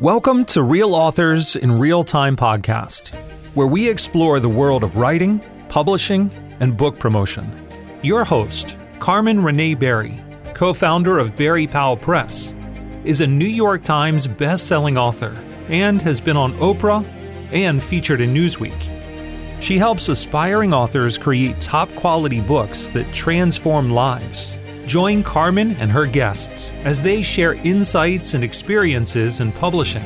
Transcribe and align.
Welcome 0.00 0.44
to 0.44 0.62
Real 0.62 0.94
Authors 0.94 1.56
in 1.56 1.76
Real 1.76 2.04
Time 2.04 2.36
podcast, 2.36 3.12
where 3.54 3.66
we 3.66 3.88
explore 3.88 4.38
the 4.38 4.48
world 4.48 4.84
of 4.84 4.96
writing, 4.96 5.40
publishing, 5.68 6.30
and 6.60 6.76
book 6.76 7.00
promotion. 7.00 7.50
Your 8.02 8.24
host, 8.24 8.76
Carmen 9.00 9.42
Renee 9.42 9.74
Berry, 9.74 10.22
co 10.54 10.72
founder 10.72 11.18
of 11.18 11.34
Berry 11.34 11.66
Powell 11.66 11.96
Press, 11.96 12.54
is 13.02 13.20
a 13.20 13.26
New 13.26 13.48
York 13.48 13.82
Times 13.82 14.28
best-selling 14.28 14.96
author 14.96 15.36
and 15.68 16.00
has 16.02 16.20
been 16.20 16.36
on 16.36 16.52
Oprah 16.58 17.04
and 17.50 17.82
featured 17.82 18.20
in 18.20 18.32
Newsweek. 18.32 18.80
She 19.60 19.78
helps 19.78 20.08
aspiring 20.08 20.72
authors 20.72 21.18
create 21.18 21.60
top 21.60 21.92
quality 21.96 22.40
books 22.40 22.88
that 22.90 23.12
transform 23.12 23.90
lives. 23.90 24.58
Join 24.88 25.22
Carmen 25.22 25.72
and 25.72 25.90
her 25.90 26.06
guests 26.06 26.72
as 26.82 27.02
they 27.02 27.20
share 27.20 27.52
insights 27.52 28.32
and 28.32 28.42
experiences 28.42 29.40
in 29.40 29.52
publishing 29.52 30.02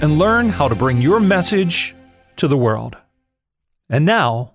and 0.00 0.18
learn 0.18 0.48
how 0.48 0.66
to 0.66 0.74
bring 0.74 1.02
your 1.02 1.20
message 1.20 1.94
to 2.36 2.48
the 2.48 2.56
world. 2.56 2.96
And 3.90 4.06
now, 4.06 4.54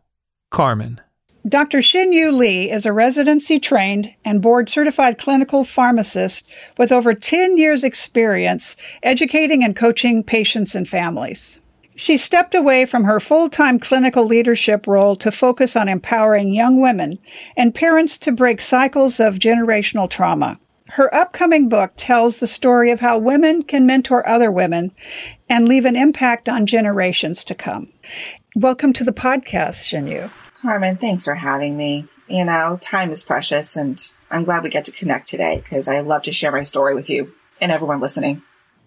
Carmen. 0.50 1.02
Dr. 1.48 1.84
Shin-Yu 1.84 2.32
Lee 2.32 2.72
is 2.72 2.88
a 2.88 2.94
residency 2.94 3.60
trained 3.60 4.16
and 4.26 4.42
board 4.42 4.70
certified 4.70 5.20
clinical 5.20 5.64
pharmacist 5.64 6.48
with 6.80 6.92
over 6.92 7.14
10 7.14 7.56
years' 7.56 7.84
experience 7.84 8.76
educating 9.04 9.64
and 9.64 9.76
coaching 9.76 10.24
patients 10.24 10.74
and 10.74 10.90
families. 10.90 11.60
She 11.96 12.18
stepped 12.18 12.56
away 12.56 12.86
from 12.86 13.04
her 13.04 13.20
full 13.20 13.50
time 13.50 13.80
clinical 13.80 14.26
leadership 14.26 14.88
role 14.88 15.16
to 15.18 15.32
focus 15.32 15.76
on 15.76 15.88
empowering 15.88 16.54
young 16.54 16.82
women 16.82 17.20
and 17.56 17.76
parents 17.76 18.18
to 18.20 18.32
break 18.32 18.62
cycles 18.62 19.20
of 19.20 19.36
generational 19.36 20.10
trauma. 20.10 20.60
Her 20.90 21.14
upcoming 21.14 21.70
book 21.70 21.94
tells 21.96 22.38
the 22.38 22.48
story 22.48 22.92
of 22.92 23.00
how 23.00 23.18
women 23.18 23.64
can 23.64 23.86
mentor 23.86 24.28
other 24.28 24.52
women 24.52 24.92
and 25.50 25.68
leave 25.68 25.86
an 25.86 25.96
impact 25.96 26.50
on 26.50 26.66
generations 26.66 27.44
to 27.46 27.56
come. 27.56 27.92
Welcome 28.56 28.94
to 28.94 29.04
the 29.04 29.14
podcast, 29.14 29.86
Shin-Yu. 29.88 30.30
Carmen, 30.56 30.98
thanks 30.98 31.26
for 31.26 31.36
having 31.36 31.78
me. 31.78 32.08
You 32.28 32.46
know, 32.46 32.78
time 32.82 33.12
is 33.12 33.24
precious, 33.24 33.76
and 33.76 34.00
I'm 34.30 34.44
glad 34.44 34.64
we 34.64 34.70
get 34.70 34.86
to 34.86 34.92
connect 34.92 35.28
today 35.28 35.62
because 35.64 35.88
I 35.88 36.02
love 36.02 36.24
to 36.24 36.32
share 36.32 36.52
my 36.52 36.64
story 36.64 36.94
with 36.94 37.10
you 37.10 37.34
and 37.62 37.72
everyone 37.72 38.00
listening. 38.00 38.42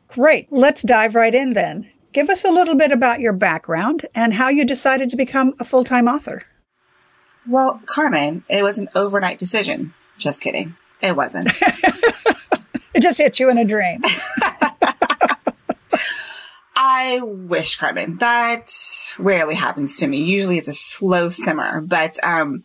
Great. 0.08 0.48
Let's 0.52 0.82
dive 0.82 1.14
right 1.14 1.34
in 1.34 1.54
then. 1.54 1.90
Give 2.16 2.30
us 2.30 2.46
a 2.46 2.50
little 2.50 2.76
bit 2.76 2.92
about 2.92 3.20
your 3.20 3.34
background 3.34 4.06
and 4.14 4.32
how 4.32 4.48
you 4.48 4.64
decided 4.64 5.10
to 5.10 5.16
become 5.16 5.52
a 5.60 5.66
full 5.66 5.84
time 5.84 6.08
author. 6.08 6.44
Well, 7.46 7.82
Carmen, 7.84 8.42
it 8.48 8.62
was 8.62 8.78
an 8.78 8.88
overnight 8.94 9.38
decision. 9.38 9.92
Just 10.16 10.40
kidding. 10.40 10.74
It 11.02 11.14
wasn't. 11.14 11.48
it 12.94 13.02
just 13.02 13.18
hit 13.18 13.38
you 13.38 13.50
in 13.50 13.58
a 13.58 13.66
dream. 13.66 14.00
I 16.74 17.20
wish, 17.22 17.76
Carmen. 17.76 18.16
That 18.16 18.72
rarely 19.18 19.54
happens 19.54 19.96
to 19.96 20.06
me. 20.06 20.22
Usually 20.22 20.56
it's 20.56 20.68
a 20.68 20.72
slow 20.72 21.28
simmer. 21.28 21.82
But, 21.82 22.16
um, 22.24 22.64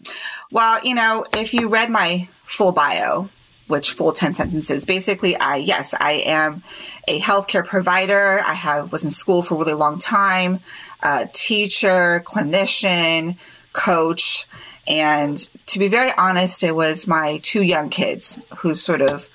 well, 0.50 0.80
you 0.82 0.96
know, 0.96 1.26
if 1.36 1.54
you 1.54 1.68
read 1.68 1.90
my 1.90 2.30
full 2.46 2.72
bio, 2.72 3.28
which 3.72 3.92
full 3.92 4.12
10 4.12 4.36
sentences. 4.36 4.86
Basically, 4.86 5.36
I, 5.36 5.56
yes, 5.56 5.96
I 6.00 6.24
am 6.26 6.62
a 7.08 7.20
healthcare 7.20 7.66
provider. 7.66 8.42
I 8.46 8.54
have, 8.54 8.92
was 8.92 9.04
in 9.04 9.10
school 9.10 9.42
for 9.42 9.56
a 9.56 9.58
really 9.58 9.74
long 9.74 9.98
time, 9.98 10.60
a 11.02 11.28
teacher, 11.34 12.24
clinician, 12.26 13.38
coach. 13.74 14.46
And 14.88 15.38
to 15.68 15.80
be 15.80 15.88
very 15.88 16.12
honest, 16.18 16.62
it 16.62 16.76
was 16.76 17.08
my 17.08 17.40
two 17.42 17.64
young 17.64 17.90
kids 17.90 18.40
who 18.58 18.76
sort 18.76 19.02
of 19.02 19.28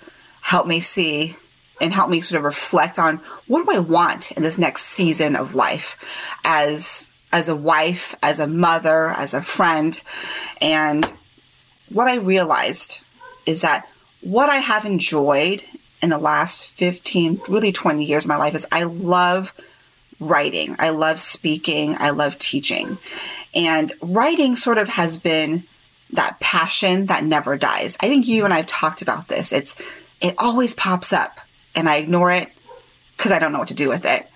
helped 0.42 0.68
me 0.68 0.78
see 0.78 1.34
and 1.80 1.92
helped 1.92 2.10
me 2.10 2.20
sort 2.20 2.38
of 2.38 2.44
reflect 2.44 2.98
on 2.98 3.20
what 3.46 3.64
do 3.64 3.72
I 3.72 3.78
want 3.78 4.32
in 4.32 4.42
this 4.42 4.58
next 4.58 4.84
season 4.84 5.36
of 5.36 5.54
life 5.54 5.98
as 6.44 7.10
as 7.32 7.48
a 7.48 7.56
wife, 7.56 8.14
as 8.22 8.38
a 8.38 8.46
mother, 8.46 9.08
as 9.08 9.34
a 9.34 9.42
friend. 9.42 10.00
And 10.62 11.12
what 11.90 12.08
I 12.08 12.16
realized 12.16 13.00
is 13.44 13.60
that 13.60 13.88
what 14.20 14.48
I 14.50 14.56
have 14.56 14.84
enjoyed 14.84 15.64
in 16.02 16.10
the 16.10 16.18
last 16.18 16.68
15, 16.70 17.40
really 17.48 17.72
20 17.72 18.04
years 18.04 18.24
of 18.24 18.28
my 18.28 18.36
life 18.36 18.54
is 18.54 18.66
I 18.70 18.84
love 18.84 19.54
writing. 20.20 20.76
I 20.78 20.90
love 20.90 21.20
speaking. 21.20 21.96
I 21.98 22.10
love 22.10 22.38
teaching. 22.38 22.98
And 23.54 23.92
writing 24.00 24.56
sort 24.56 24.78
of 24.78 24.88
has 24.88 25.18
been 25.18 25.64
that 26.12 26.38
passion 26.40 27.06
that 27.06 27.24
never 27.24 27.56
dies. 27.56 27.96
I 28.00 28.08
think 28.08 28.26
you 28.26 28.44
and 28.44 28.52
I 28.52 28.58
have 28.58 28.66
talked 28.66 29.02
about 29.02 29.28
this. 29.28 29.52
It's 29.52 29.80
it 30.20 30.34
always 30.38 30.74
pops 30.74 31.12
up 31.12 31.40
and 31.74 31.88
I 31.88 31.96
ignore 31.96 32.30
it 32.30 32.50
because 33.16 33.32
I 33.32 33.38
don't 33.38 33.52
know 33.52 33.58
what 33.58 33.68
to 33.68 33.74
do 33.74 33.88
with 33.88 34.04
it. 34.04 34.26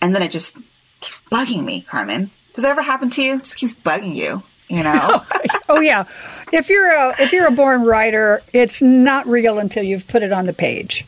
And 0.00 0.14
then 0.14 0.22
it 0.22 0.30
just 0.30 0.56
keeps 1.00 1.20
bugging 1.30 1.64
me, 1.64 1.82
Carmen. 1.82 2.30
Does 2.54 2.64
that 2.64 2.70
ever 2.70 2.82
happen 2.82 3.10
to 3.10 3.22
you? 3.22 3.34
It 3.34 3.44
just 3.44 3.56
keeps 3.56 3.74
bugging 3.74 4.14
you, 4.14 4.42
you 4.70 4.82
know? 4.82 5.22
oh 5.68 5.80
yeah 5.80 6.04
if 6.52 6.68
you're 6.68 6.90
a 6.90 7.14
if 7.20 7.32
you're 7.32 7.46
a 7.46 7.52
born 7.52 7.84
writer, 7.84 8.42
it's 8.52 8.82
not 8.82 9.26
real 9.26 9.58
until 9.58 9.82
you've 9.82 10.08
put 10.08 10.22
it 10.22 10.32
on 10.32 10.46
the 10.46 10.52
page, 10.52 11.06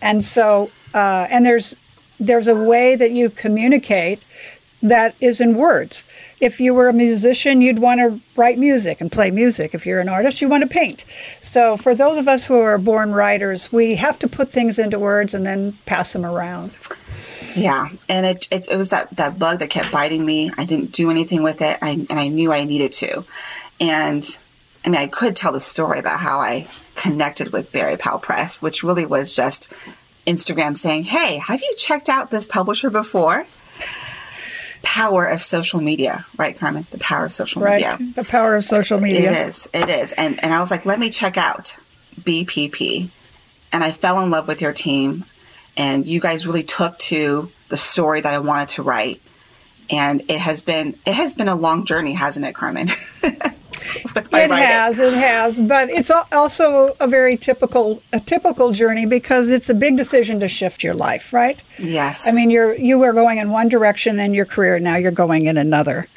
and 0.00 0.24
so 0.24 0.70
uh, 0.94 1.26
and 1.30 1.44
there's 1.44 1.74
there's 2.20 2.46
a 2.46 2.54
way 2.54 2.96
that 2.96 3.10
you 3.10 3.30
communicate 3.30 4.22
that 4.82 5.14
is 5.20 5.40
in 5.40 5.56
words. 5.56 6.04
If 6.40 6.60
you 6.60 6.74
were 6.74 6.88
a 6.88 6.92
musician, 6.92 7.62
you'd 7.62 7.78
want 7.78 8.00
to 8.00 8.20
write 8.36 8.58
music 8.58 9.00
and 9.00 9.10
play 9.10 9.30
music. 9.30 9.74
If 9.74 9.86
you're 9.86 10.00
an 10.00 10.10
artist, 10.10 10.42
you 10.42 10.48
want 10.48 10.62
to 10.62 10.68
paint. 10.68 11.04
So 11.40 11.78
for 11.78 11.94
those 11.94 12.18
of 12.18 12.28
us 12.28 12.44
who 12.44 12.58
are 12.60 12.76
born 12.76 13.12
writers, 13.12 13.72
we 13.72 13.94
have 13.94 14.18
to 14.18 14.28
put 14.28 14.50
things 14.50 14.78
into 14.78 14.98
words 14.98 15.32
and 15.32 15.46
then 15.46 15.72
pass 15.86 16.12
them 16.12 16.24
around. 16.24 16.72
Yeah, 17.54 17.88
and 18.08 18.26
it, 18.26 18.48
it, 18.50 18.68
it 18.70 18.76
was 18.76 18.88
that, 18.90 19.14
that 19.16 19.38
bug 19.38 19.60
that 19.60 19.70
kept 19.70 19.92
biting 19.92 20.24
me. 20.24 20.50
I 20.56 20.64
didn't 20.64 20.92
do 20.92 21.10
anything 21.10 21.42
with 21.42 21.62
it, 21.62 21.78
I, 21.80 22.06
and 22.08 22.18
I 22.18 22.28
knew 22.28 22.52
I 22.52 22.64
needed 22.64 22.92
to. 22.94 23.24
And 23.80 24.38
I 24.84 24.88
mean, 24.88 25.00
I 25.00 25.06
could 25.06 25.36
tell 25.36 25.52
the 25.52 25.60
story 25.60 25.98
about 25.98 26.20
how 26.20 26.38
I 26.38 26.68
connected 26.94 27.52
with 27.52 27.72
Berry 27.72 27.96
Powell 27.96 28.18
Press, 28.18 28.60
which 28.60 28.82
really 28.82 29.06
was 29.06 29.34
just 29.34 29.72
Instagram 30.26 30.76
saying, 30.76 31.04
Hey, 31.04 31.38
have 31.38 31.60
you 31.60 31.74
checked 31.76 32.08
out 32.08 32.30
this 32.30 32.46
publisher 32.46 32.90
before? 32.90 33.46
Power 34.82 35.24
of 35.24 35.42
social 35.42 35.80
media, 35.80 36.26
right, 36.36 36.56
Carmen? 36.56 36.86
The 36.90 36.98
power 36.98 37.24
of 37.24 37.32
social 37.32 37.62
right. 37.62 37.82
media. 37.98 38.12
The 38.14 38.24
power 38.24 38.56
of 38.56 38.64
social 38.64 39.00
media. 39.00 39.30
It 39.30 39.48
is. 39.48 39.68
It 39.72 39.88
is. 39.88 40.12
And 40.12 40.42
and 40.44 40.52
I 40.52 40.60
was 40.60 40.70
like, 40.70 40.84
let 40.84 40.98
me 40.98 41.10
check 41.10 41.38
out 41.38 41.78
BPP. 42.20 43.08
And 43.72 43.82
I 43.82 43.90
fell 43.90 44.20
in 44.22 44.30
love 44.30 44.46
with 44.46 44.60
your 44.60 44.72
team. 44.72 45.24
And 45.76 46.06
you 46.06 46.20
guys 46.20 46.46
really 46.46 46.62
took 46.62 46.98
to 47.00 47.50
the 47.68 47.76
story 47.76 48.20
that 48.20 48.32
I 48.32 48.38
wanted 48.38 48.68
to 48.70 48.82
write. 48.82 49.20
And 49.90 50.22
it 50.28 50.38
has 50.38 50.62
been 50.62 50.98
it 51.04 51.14
has 51.14 51.34
been 51.34 51.48
a 51.48 51.56
long 51.56 51.84
journey, 51.84 52.12
hasn't 52.12 52.46
it, 52.46 52.54
Carmen? 52.54 52.88
it 54.16 54.50
has, 54.50 54.98
it 54.98 55.14
has, 55.14 55.60
but 55.60 55.90
it's 55.90 56.10
also 56.10 56.96
a 57.00 57.06
very 57.06 57.36
typical 57.36 58.02
a 58.12 58.20
typical 58.20 58.72
journey 58.72 59.06
because 59.06 59.50
it's 59.50 59.68
a 59.68 59.74
big 59.74 59.96
decision 59.96 60.40
to 60.40 60.48
shift 60.48 60.82
your 60.82 60.94
life, 60.94 61.32
right? 61.32 61.62
Yes. 61.78 62.26
I 62.26 62.32
mean, 62.32 62.50
you're 62.50 62.74
you 62.74 62.98
were 62.98 63.12
going 63.12 63.38
in 63.38 63.50
one 63.50 63.68
direction 63.68 64.18
in 64.18 64.34
your 64.34 64.46
career, 64.46 64.78
now 64.78 64.96
you're 64.96 65.10
going 65.10 65.46
in 65.46 65.56
another. 65.56 66.08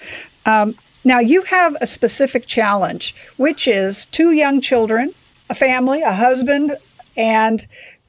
Um, 0.46 0.76
now 1.04 1.20
you 1.20 1.44
have 1.44 1.76
a 1.82 1.88
specific 1.88 2.48
challenge, 2.48 3.16
which 3.38 3.68
is 3.68 4.06
two 4.08 4.32
young 4.32 4.62
children, 4.62 5.14
a 5.50 5.56
family, 5.56 6.02
a 6.02 6.14
husband, 6.14 6.78
and 7.16 7.66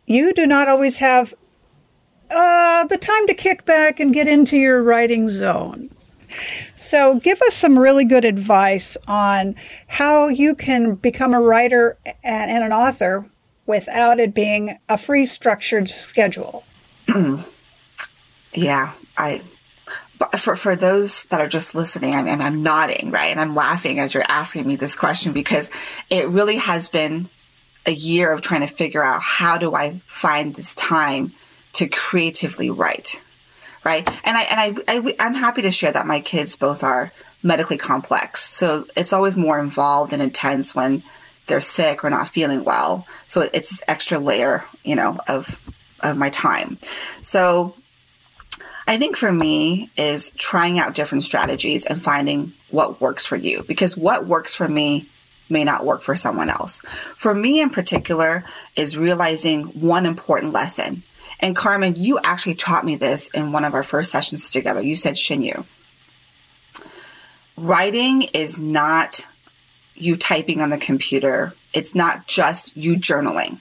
you 0.07 0.33
do 0.33 0.47
not 0.47 0.69
always 0.69 0.99
have 0.99 1.35
uh, 2.31 2.85
the 2.85 2.99
time 2.99 3.27
to 3.27 3.35
kick 3.35 3.65
back 3.65 4.01
and 4.01 4.13
get 4.13 4.29
into 4.29 4.57
your 4.57 4.83
writing 4.83 5.29
zone. 5.29 5.91
So, 6.77 7.19
give 7.21 7.41
us 7.43 7.55
some 7.55 7.79
really 7.79 8.05
good 8.05 8.25
advice 8.25 8.97
on 9.07 9.55
how 9.89 10.29
you 10.29 10.55
can 10.55 10.95
become 10.95 11.35
a 11.35 11.41
writer 11.41 11.99
and, 12.23 12.51
an 12.51 12.73
author 12.73 13.29
without 13.67 14.21
it 14.21 14.35
being 14.35 14.79
a 14.89 14.97
free 14.97 15.27
structured 15.27 15.89
schedule. 15.89 16.65
yeah, 18.55 18.93
I. 19.17 19.43
But 20.19 20.41
for, 20.41 20.57
for 20.57 20.75
those 20.75 21.25
that 21.25 21.41
are 21.41 21.49
just 21.49 21.77
listening, 21.77 22.13
I'm, 22.13 22.27
I'm 22.27 22.63
nodding, 22.63 23.13
right? 23.13 23.31
And 23.31 23.41
I'm 23.41 23.55
laughing 23.55 24.01
as 24.01 24.15
you're 24.15 24.25
asking 24.27 24.67
me 24.67 24.75
this 24.75 24.97
question 24.97 25.33
because 25.33 25.71
it 26.11 26.27
really 26.27 26.57
has 26.57 26.89
been 26.89 27.29
a 27.87 27.93
year 27.93 28.33
of 28.33 28.41
trying 28.41 28.63
to 28.63 28.67
figure 28.67 29.05
out 29.05 29.23
how 29.23 29.59
do 29.59 29.75
I 29.75 30.01
find 30.07 30.55
this 30.55 30.75
time 30.75 31.33
to 31.79 31.89
creatively 31.89 32.71
write 32.71 33.21
right? 33.85 34.07
And 34.25 34.37
I 34.37 34.43
and 34.43 34.61
I, 34.61 34.83
I 34.89 35.15
I'm 35.19 35.35
happy 35.35 35.63
to 35.63 35.71
share 35.71 35.93
that 35.93 36.07
my 36.07 36.21
kids 36.21 36.57
both 36.57 36.83
are 36.83 37.13
medically 37.43 37.79
complex, 37.79 38.43
so 38.43 38.85
it's 38.97 39.13
always 39.13 39.37
more 39.37 39.59
involved 39.61 40.13
and 40.13 40.21
intense 40.21 40.75
when 40.75 41.03
they're 41.47 41.61
sick 41.61 42.05
or 42.05 42.11
not 42.11 42.29
feeling 42.29 42.65
well. 42.65 43.07
So 43.27 43.43
it's 43.43 43.71
this 43.71 43.83
extra 43.89 44.19
layer, 44.19 44.65
you 44.85 44.97
know, 44.97 45.19
of 45.29 45.59
of 46.01 46.17
my 46.17 46.31
time. 46.31 46.79
So 47.23 47.75
I 48.87 48.99
think 48.99 49.17
for 49.17 49.33
me 49.33 49.91
is 49.97 50.31
trying 50.31 50.79
out 50.79 50.95
different 50.95 51.25
strategies 51.25 51.87
and 51.87 52.03
finding 52.03 52.53
what 52.71 53.01
works 53.01 53.25
for 53.27 53.37
you 53.37 53.65
because 53.67 53.97
what 53.97 54.27
works 54.27 54.55
for 54.55 54.69
me 54.69 55.07
may 55.51 55.65
not 55.65 55.85
work 55.85 56.03
for 56.03 56.15
someone 56.15 56.51
else. 56.51 56.81
For 57.17 57.33
me 57.35 57.61
in 57.61 57.71
particular 57.71 58.45
is 58.77 58.99
realizing 58.99 59.65
one 59.65 60.05
important 60.05 60.53
lesson 60.53 61.03
And 61.41 61.55
Carmen, 61.55 61.95
you 61.97 62.19
actually 62.23 62.55
taught 62.55 62.85
me 62.85 62.97
this 62.97 63.29
in 63.29 63.53
one 63.53 63.65
of 63.65 63.75
our 63.75 63.83
first 63.83 64.11
sessions 64.11 64.51
together. 64.51 64.83
You 64.83 64.97
said 64.97 65.17
Shin-Yu. 65.17 65.65
Writing 67.57 68.23
is 68.35 68.59
not 68.59 69.27
you 69.95 70.17
typing 70.17 70.61
on 70.61 70.71
the 70.71 70.79
computer. 70.79 71.55
It's 71.73 71.95
not 71.95 72.27
just 72.27 72.77
you 72.77 72.97
journaling. 72.97 73.59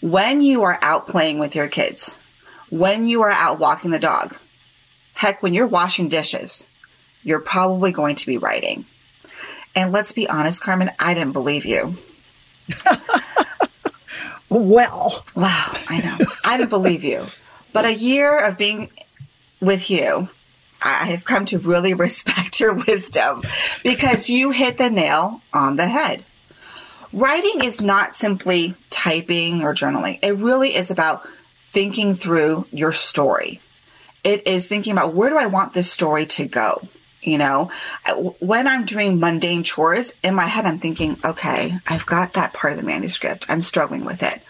When 0.00 0.40
you 0.40 0.62
are 0.62 0.78
out 0.82 1.08
playing 1.08 1.38
with 1.38 1.54
your 1.54 1.68
kids, 1.68 2.18
when 2.70 3.06
you 3.06 3.22
are 3.22 3.30
out 3.30 3.58
walking 3.58 3.90
the 3.90 3.98
dog, 3.98 4.36
heck, 5.14 5.42
when 5.42 5.54
you're 5.54 5.66
washing 5.66 6.08
dishes, 6.08 6.66
you're 7.22 7.40
probably 7.40 7.92
going 7.92 8.16
to 8.16 8.26
be 8.26 8.38
writing. 8.38 8.84
And 9.74 9.92
let's 9.92 10.12
be 10.12 10.28
honest, 10.28 10.62
Carmen, 10.62 10.90
I 10.98 11.14
didn't 11.14 11.32
believe 11.32 11.64
you. 11.64 11.96
well, 14.58 15.24
wow, 15.34 15.72
I 15.88 16.00
know. 16.00 16.26
I 16.44 16.58
don't 16.58 16.70
believe 16.70 17.04
you. 17.04 17.26
But 17.72 17.84
a 17.84 17.94
year 17.94 18.38
of 18.38 18.58
being 18.58 18.90
with 19.60 19.90
you, 19.90 20.28
I 20.82 21.06
have 21.06 21.24
come 21.24 21.46
to 21.46 21.58
really 21.58 21.94
respect 22.06 22.60
your 22.60 22.74
wisdom 22.74 23.42
because 23.82 24.28
you 24.28 24.50
hit 24.50 24.78
the 24.78 24.90
nail 24.90 25.40
on 25.52 25.76
the 25.76 25.86
head. 25.86 26.24
Writing 27.12 27.64
is 27.64 27.80
not 27.80 28.14
simply 28.14 28.74
typing 28.88 29.62
or 29.62 29.74
journaling. 29.74 30.18
It 30.22 30.36
really 30.36 30.74
is 30.74 30.90
about 30.90 31.26
thinking 31.60 32.14
through 32.14 32.66
your 32.70 32.92
story. 32.92 33.60
It 34.24 34.46
is 34.46 34.66
thinking 34.66 34.92
about 34.92 35.14
where 35.14 35.30
do 35.30 35.36
I 35.36 35.46
want 35.46 35.74
this 35.74 35.90
story 35.90 36.26
to 36.26 36.46
go? 36.46 36.88
You 37.22 37.38
know, 37.38 37.70
when 38.40 38.66
I'm 38.66 38.84
doing 38.84 39.20
mundane 39.20 39.62
chores 39.62 40.12
in 40.24 40.34
my 40.34 40.46
head, 40.46 40.64
I'm 40.64 40.78
thinking, 40.78 41.18
okay, 41.24 41.72
I've 41.86 42.04
got 42.04 42.32
that 42.32 42.52
part 42.52 42.72
of 42.72 42.80
the 42.80 42.84
manuscript. 42.84 43.46
I'm 43.48 43.62
struggling 43.62 44.04
with 44.04 44.24
it. 44.24 44.42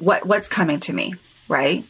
What, 0.00 0.26
what's 0.26 0.48
coming 0.48 0.80
to 0.80 0.92
me? 0.94 1.14
Right. 1.48 1.84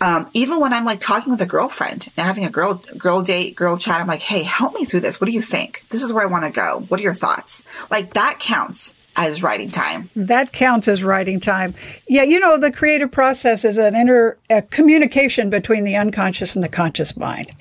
Um, 0.00 0.28
even 0.32 0.58
when 0.58 0.72
I'm 0.72 0.84
like 0.84 1.00
talking 1.00 1.30
with 1.30 1.40
a 1.42 1.46
girlfriend 1.46 2.08
and 2.16 2.26
having 2.26 2.44
a 2.44 2.50
girl, 2.50 2.82
girl 2.96 3.22
date, 3.22 3.54
girl 3.54 3.76
chat, 3.76 4.00
I'm 4.00 4.08
like, 4.08 4.20
Hey, 4.20 4.42
help 4.42 4.74
me 4.74 4.84
through 4.84 5.00
this. 5.00 5.20
What 5.20 5.26
do 5.26 5.32
you 5.32 5.42
think? 5.42 5.84
This 5.90 6.02
is 6.02 6.12
where 6.12 6.24
I 6.24 6.26
want 6.26 6.44
to 6.44 6.50
go. 6.50 6.84
What 6.88 6.98
are 6.98 7.02
your 7.02 7.14
thoughts? 7.14 7.62
Like 7.90 8.14
that 8.14 8.38
counts 8.40 8.94
as 9.14 9.42
writing 9.42 9.70
time. 9.70 10.10
That 10.16 10.52
counts 10.52 10.88
as 10.88 11.04
writing 11.04 11.40
time. 11.40 11.74
Yeah, 12.08 12.22
you 12.22 12.40
know, 12.40 12.58
the 12.58 12.72
creative 12.72 13.12
process 13.12 13.64
is 13.64 13.76
an 13.76 13.94
inner 13.94 14.38
communication 14.70 15.50
between 15.50 15.84
the 15.84 15.96
unconscious 15.96 16.54
and 16.54 16.64
the 16.64 16.68
conscious 16.68 17.16
mind. 17.16 17.52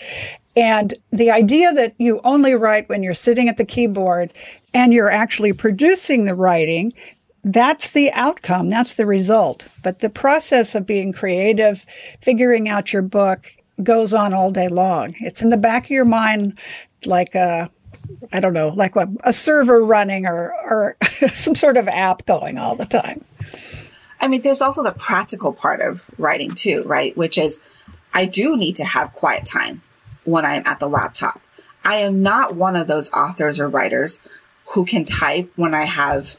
And 0.56 0.94
the 1.12 1.32
idea 1.32 1.74
that 1.74 1.94
you 1.98 2.20
only 2.24 2.56
write 2.56 2.90
when 2.90 3.04
you're 3.04 3.14
sitting 3.14 3.48
at 3.48 3.58
the 3.58 3.66
keyboard 3.66 4.34
and 4.74 4.94
you're 4.94 5.12
actually 5.12 5.54
producing 5.54 6.26
the 6.26 6.36
writing, 6.36 6.94
that's 7.44 7.92
the 7.92 8.12
outcome, 8.12 8.70
that's 8.70 8.94
the 8.94 9.06
result. 9.06 9.68
But 9.82 10.00
the 10.00 10.10
process 10.10 10.76
of 10.76 10.86
being 10.86 11.14
creative, 11.14 11.86
figuring 12.22 12.68
out 12.68 12.94
your 12.94 13.02
book, 13.02 13.56
goes 13.82 14.14
on 14.14 14.34
all 14.34 14.52
day 14.52 14.68
long. 14.68 15.16
It's 15.22 15.42
in 15.42 15.50
the 15.50 15.58
back 15.58 15.86
of 15.86 15.92
your 15.92 16.06
mind 16.06 16.58
like 17.06 17.34
a 17.36 17.70
I 18.34 18.42
don't 18.42 18.54
know, 18.54 18.70
like 18.70 18.96
a, 18.98 19.08
a 19.24 19.32
server 19.32 19.84
running 19.86 20.26
or, 20.26 20.54
or 20.70 20.98
some 21.30 21.56
sort 21.56 21.78
of 21.78 21.88
app 21.88 22.26
going 22.26 22.58
all 22.58 22.76
the 22.76 22.86
time. 22.86 23.24
I 24.20 24.28
mean, 24.28 24.42
there's 24.42 24.62
also 24.62 24.84
the 24.84 24.92
practical 24.92 25.54
part 25.54 25.82
of 25.82 26.02
writing 26.18 26.54
too, 26.54 26.84
right? 26.84 27.16
Which 27.16 27.38
is 27.38 27.64
I 28.14 28.26
do 28.26 28.58
need 28.58 28.76
to 28.76 28.84
have 28.84 29.14
quiet 29.14 29.46
time 29.46 29.82
when 30.24 30.46
I'm 30.46 30.64
at 30.66 30.80
the 30.80 30.90
laptop. 30.90 31.42
I 31.84 31.96
am 31.96 32.22
not 32.22 32.56
one 32.56 32.76
of 32.76 32.88
those 32.88 33.12
authors 33.12 33.60
or 33.60 33.68
writers 33.68 34.20
who 34.74 34.86
can 34.86 35.06
type 35.06 35.52
when 35.56 35.74
I 35.74 35.84
have, 35.84 36.36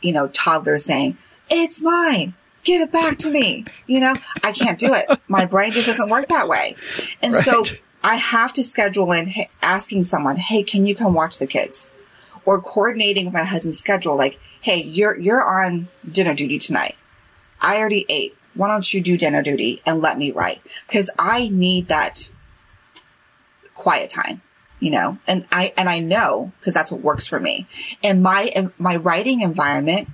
you 0.00 0.12
know, 0.12 0.28
toddlers 0.28 0.84
saying, 0.84 1.18
it's 1.50 1.82
mine. 1.82 2.34
Give 2.62 2.82
it 2.82 2.92
back 2.92 3.18
to 3.18 3.30
me. 3.30 3.64
You 3.86 4.00
know, 4.00 4.14
I 4.44 4.52
can't 4.52 4.78
do 4.78 4.94
it. 4.94 5.10
My 5.28 5.44
brain 5.46 5.72
just 5.72 5.86
doesn't 5.86 6.08
work 6.08 6.28
that 6.28 6.48
way. 6.48 6.76
And 7.22 7.34
right. 7.34 7.44
so 7.44 7.64
I 8.04 8.16
have 8.16 8.52
to 8.54 8.62
schedule 8.62 9.12
in 9.12 9.32
asking 9.62 10.04
someone, 10.04 10.36
Hey, 10.36 10.62
can 10.62 10.86
you 10.86 10.94
come 10.94 11.14
watch 11.14 11.38
the 11.38 11.46
kids? 11.46 11.92
Or 12.44 12.60
coordinating 12.60 13.26
with 13.26 13.34
my 13.34 13.44
husband's 13.44 13.78
schedule. 13.78 14.16
Like, 14.16 14.38
Hey, 14.60 14.82
you're, 14.82 15.18
you're 15.18 15.42
on 15.42 15.88
dinner 16.10 16.34
duty 16.34 16.58
tonight. 16.58 16.96
I 17.60 17.78
already 17.78 18.06
ate. 18.08 18.36
Why 18.54 18.68
don't 18.68 18.92
you 18.92 19.00
do 19.00 19.16
dinner 19.16 19.42
duty 19.42 19.80
and 19.86 20.00
let 20.00 20.18
me 20.18 20.32
write? 20.32 20.60
Cause 20.88 21.08
I 21.18 21.48
need 21.48 21.88
that 21.88 22.30
quiet 23.80 24.10
time 24.10 24.42
you 24.80 24.90
know? 24.90 25.18
And 25.26 25.46
i 25.52 25.72
and 25.76 25.88
i 25.88 26.00
know 26.00 26.52
because 26.58 26.74
that's 26.74 26.90
what 26.90 27.02
works 27.02 27.26
for 27.26 27.38
me. 27.38 27.66
And 28.02 28.22
my 28.22 28.70
my 28.78 28.96
writing 28.96 29.42
environment 29.42 30.08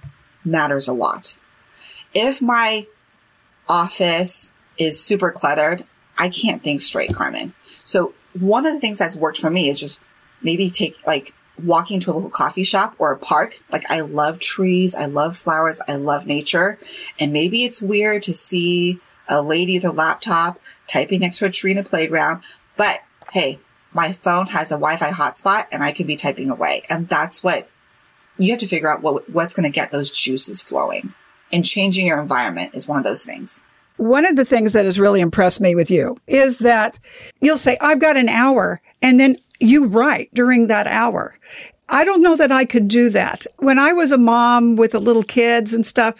matters 0.44 0.88
a 0.88 0.92
lot. 0.92 1.38
If 2.12 2.42
my 2.42 2.86
office 3.68 4.52
is 4.76 5.00
super 5.00 5.30
cluttered 5.30 5.84
i 6.18 6.28
can't 6.28 6.62
think 6.62 6.80
straight 6.80 7.14
carmen. 7.14 7.54
So 7.84 8.12
one 8.38 8.66
of 8.66 8.74
the 8.74 8.80
things 8.80 8.98
that's 8.98 9.16
worked 9.16 9.38
for 9.38 9.50
me 9.50 9.68
is 9.68 9.80
just 9.80 10.00
maybe 10.42 10.68
take 10.68 10.98
like 11.06 11.34
walking 11.64 12.00
to 12.00 12.10
a 12.10 12.12
local 12.12 12.28
coffee 12.28 12.64
shop 12.64 12.94
or 12.98 13.12
a 13.12 13.18
park. 13.18 13.62
Like 13.70 13.88
i 13.90 14.00
love 14.00 14.40
trees 14.40 14.94
i 14.94 15.06
love 15.06 15.36
flowers 15.36 15.80
i 15.88 15.96
love 15.96 16.26
nature. 16.26 16.78
And 17.18 17.32
maybe 17.32 17.64
it's 17.64 17.80
weird 17.80 18.22
to 18.24 18.32
see 18.32 19.00
a 19.28 19.42
lady 19.42 19.74
with 19.74 19.84
a 19.84 19.92
laptop 19.92 20.60
typing 20.86 21.20
next 21.20 21.38
to 21.38 21.46
a 21.46 21.50
tree 21.50 21.72
in 21.72 21.78
a 21.78 21.82
playground 21.82 22.42
but 22.76 23.00
hey, 23.32 23.60
my 23.92 24.12
phone 24.12 24.46
has 24.46 24.70
a 24.70 24.74
Wi-Fi 24.74 25.10
hotspot 25.10 25.66
and 25.72 25.82
I 25.82 25.92
can 25.92 26.06
be 26.06 26.16
typing 26.16 26.50
away. 26.50 26.82
And 26.88 27.08
that's 27.08 27.42
what 27.42 27.68
you 28.38 28.50
have 28.50 28.60
to 28.60 28.66
figure 28.66 28.90
out 28.90 29.02
what, 29.02 29.28
what's 29.30 29.54
going 29.54 29.64
to 29.64 29.74
get 29.74 29.90
those 29.90 30.10
juices 30.10 30.60
flowing. 30.60 31.14
And 31.52 31.64
changing 31.64 32.06
your 32.06 32.20
environment 32.20 32.74
is 32.74 32.88
one 32.88 32.98
of 32.98 33.04
those 33.04 33.24
things. 33.24 33.64
One 33.96 34.26
of 34.26 34.36
the 34.36 34.44
things 34.44 34.74
that 34.74 34.84
has 34.84 35.00
really 35.00 35.20
impressed 35.20 35.60
me 35.60 35.74
with 35.74 35.90
you 35.90 36.18
is 36.26 36.58
that 36.58 36.98
you'll 37.40 37.56
say, 37.56 37.78
I've 37.80 38.00
got 38.00 38.16
an 38.16 38.28
hour, 38.28 38.82
and 39.00 39.18
then 39.18 39.38
you 39.58 39.86
write 39.86 40.34
during 40.34 40.66
that 40.66 40.86
hour. 40.86 41.38
I 41.88 42.04
don't 42.04 42.22
know 42.22 42.36
that 42.36 42.50
I 42.50 42.64
could 42.64 42.88
do 42.88 43.10
that. 43.10 43.46
When 43.58 43.78
I 43.78 43.92
was 43.92 44.10
a 44.10 44.18
mom 44.18 44.74
with 44.74 44.90
the 44.92 45.00
little 45.00 45.22
kids 45.22 45.72
and 45.72 45.86
stuff, 45.86 46.14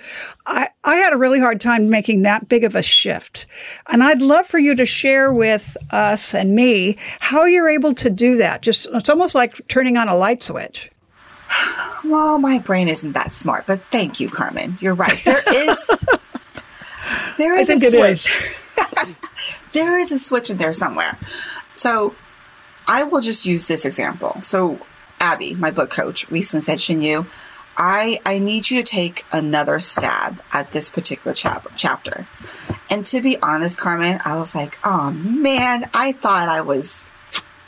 I, 0.47 0.69
I 0.85 0.97
had 0.97 1.13
a 1.13 1.17
really 1.17 1.41
hard 1.41 1.61
time 1.61 1.91
making 1.91 2.23
that 2.23 2.49
big 2.49 2.63
of 2.63 2.77
a 2.77 2.83
shift. 2.83 3.47
And 3.89 4.03
I'd 4.03 4.23
love 4.23 4.47
for 4.47 4.59
you 4.59 4.77
to 4.77 4.87
share 4.87 5.33
with 5.33 5.77
us 5.91 6.35
and 6.35 6.55
me 6.55 6.97
how 7.19 7.47
you're 7.47 7.69
able 7.69 7.95
to 7.95 8.11
do 8.11 8.37
that. 8.37 8.63
Just, 8.63 8.87
it's 8.93 9.09
almost 9.09 9.35
like 9.35 9.67
turning 9.67 9.97
on 9.97 10.09
a 10.09 10.17
light 10.17 10.43
switch. 10.43 10.91
Well, 12.05 12.39
my 12.39 12.61
brain 12.61 12.87
isn't 12.87 13.15
that 13.15 13.33
smart, 13.33 13.67
but 13.67 13.83
thank 13.91 14.21
you, 14.21 14.31
Carmen. 14.31 14.79
You're 14.81 14.95
right. 14.95 15.21
There 15.25 15.43
is, 15.53 15.91
there 17.37 17.57
is 17.57 17.69
a 17.69 17.91
switch. 17.91 18.33
there 19.73 19.99
is 19.99 20.12
a 20.12 20.19
switch 20.21 20.49
in 20.49 20.59
there 20.59 20.73
somewhere. 20.73 21.19
So 21.75 22.14
I 22.87 23.02
will 23.02 23.21
just 23.23 23.45
use 23.45 23.67
this 23.67 23.85
example. 23.85 24.40
So 24.40 24.79
Abby, 25.20 25.54
my 25.54 25.70
book 25.70 25.90
coach, 25.90 26.30
recently 26.30 26.62
said, 26.62 26.80
Shin-Yu, 26.80 27.26
I, 27.76 28.20
I 28.25 28.38
need 28.38 28.70
you 28.70 28.82
to 28.82 28.88
take 28.88 29.25
another 29.32 29.80
stab 29.80 30.42
at 30.52 30.73
this 30.73 30.88
particular 30.88 31.35
chap- 31.35 31.66
chapter. 31.76 32.26
And 32.88 33.04
to 33.06 33.20
be 33.20 33.40
honest, 33.42 33.78
Carmen, 33.78 34.20
I 34.25 34.38
was 34.38 34.54
like, 34.54 34.78
oh 34.85 35.11
man, 35.12 35.88
I 35.92 36.12
thought 36.12 36.49
I 36.49 36.62
was 36.62 37.06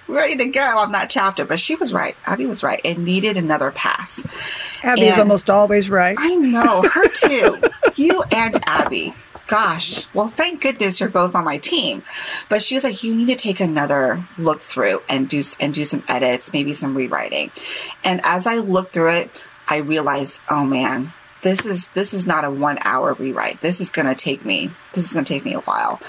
ready 0.06 0.36
to 0.36 0.46
go 0.46 0.78
on 0.78 0.92
that 0.92 1.10
chapter. 1.10 1.44
But 1.44 1.60
she 1.60 1.74
was 1.74 1.92
right. 1.92 2.16
Abby 2.26 2.46
was 2.46 2.62
right. 2.62 2.80
It 2.84 2.98
needed 2.98 3.36
another 3.36 3.70
pass. 3.70 4.24
Abby 4.82 5.02
is 5.02 5.18
almost 5.18 5.50
always 5.50 5.90
right. 5.90 6.16
I 6.18 6.36
know, 6.36 6.82
her 6.82 7.08
too. 7.12 7.60
you 7.96 8.22
and 8.32 8.56
Abby 8.66 9.12
gosh, 9.48 10.06
well, 10.14 10.28
thank 10.28 10.60
goodness 10.60 11.00
you're 11.00 11.08
both 11.08 11.34
on 11.34 11.44
my 11.44 11.58
team. 11.58 12.04
But 12.48 12.62
she 12.62 12.74
was 12.74 12.84
like, 12.84 13.02
you 13.02 13.14
need 13.14 13.28
to 13.28 13.34
take 13.34 13.58
another 13.58 14.22
look 14.36 14.60
through 14.60 15.02
and 15.08 15.28
do, 15.28 15.42
and 15.58 15.74
do 15.74 15.84
some 15.84 16.04
edits, 16.06 16.52
maybe 16.52 16.74
some 16.74 16.96
rewriting. 16.96 17.50
And 18.04 18.20
as 18.22 18.46
I 18.46 18.58
looked 18.58 18.92
through 18.92 19.12
it, 19.12 19.30
I 19.66 19.78
realized, 19.78 20.40
oh 20.48 20.64
man, 20.64 21.12
this 21.42 21.66
is, 21.66 21.88
this 21.88 22.14
is 22.14 22.26
not 22.26 22.44
a 22.44 22.50
one 22.50 22.78
hour 22.82 23.14
rewrite. 23.14 23.60
This 23.60 23.80
is 23.80 23.90
to 23.90 24.14
take 24.14 24.44
me, 24.44 24.70
this 24.92 25.04
is 25.04 25.12
to 25.18 25.24
take 25.24 25.44
me 25.44 25.54
a 25.54 25.60
while. 25.60 26.00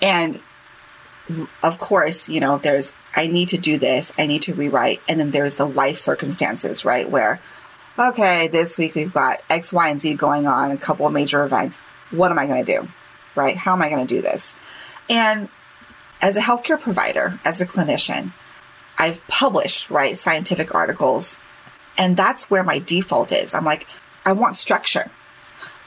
And 0.00 0.40
of 1.62 1.78
course, 1.78 2.28
you 2.28 2.40
know, 2.40 2.56
there's, 2.56 2.92
I 3.14 3.26
need 3.26 3.48
to 3.48 3.58
do 3.58 3.76
this. 3.76 4.14
I 4.18 4.26
need 4.26 4.42
to 4.42 4.54
rewrite. 4.54 5.02
And 5.08 5.20
then 5.20 5.30
there's 5.30 5.56
the 5.56 5.66
life 5.66 5.98
circumstances, 5.98 6.86
right? 6.86 7.08
Where, 7.08 7.40
okay, 7.98 8.48
this 8.48 8.78
week 8.78 8.94
we've 8.94 9.12
got 9.12 9.42
X, 9.50 9.74
Y, 9.74 9.88
and 9.88 10.00
Z 10.00 10.14
going 10.14 10.46
on, 10.46 10.70
a 10.70 10.78
couple 10.78 11.06
of 11.06 11.12
major 11.12 11.44
events 11.44 11.82
what 12.10 12.30
am 12.30 12.38
I 12.38 12.46
going 12.46 12.64
to 12.64 12.72
do? 12.72 12.88
Right? 13.34 13.56
How 13.56 13.72
am 13.74 13.82
I 13.82 13.90
going 13.90 14.06
to 14.06 14.14
do 14.14 14.22
this? 14.22 14.56
And 15.08 15.48
as 16.20 16.36
a 16.36 16.40
healthcare 16.40 16.80
provider, 16.80 17.38
as 17.44 17.60
a 17.60 17.66
clinician, 17.66 18.32
I've 18.98 19.24
published, 19.28 19.90
right, 19.90 20.16
scientific 20.16 20.74
articles. 20.74 21.40
And 21.96 22.16
that's 22.16 22.50
where 22.50 22.64
my 22.64 22.78
default 22.78 23.32
is. 23.32 23.54
I'm 23.54 23.64
like, 23.64 23.86
I 24.26 24.32
want 24.32 24.56
structure. 24.56 25.10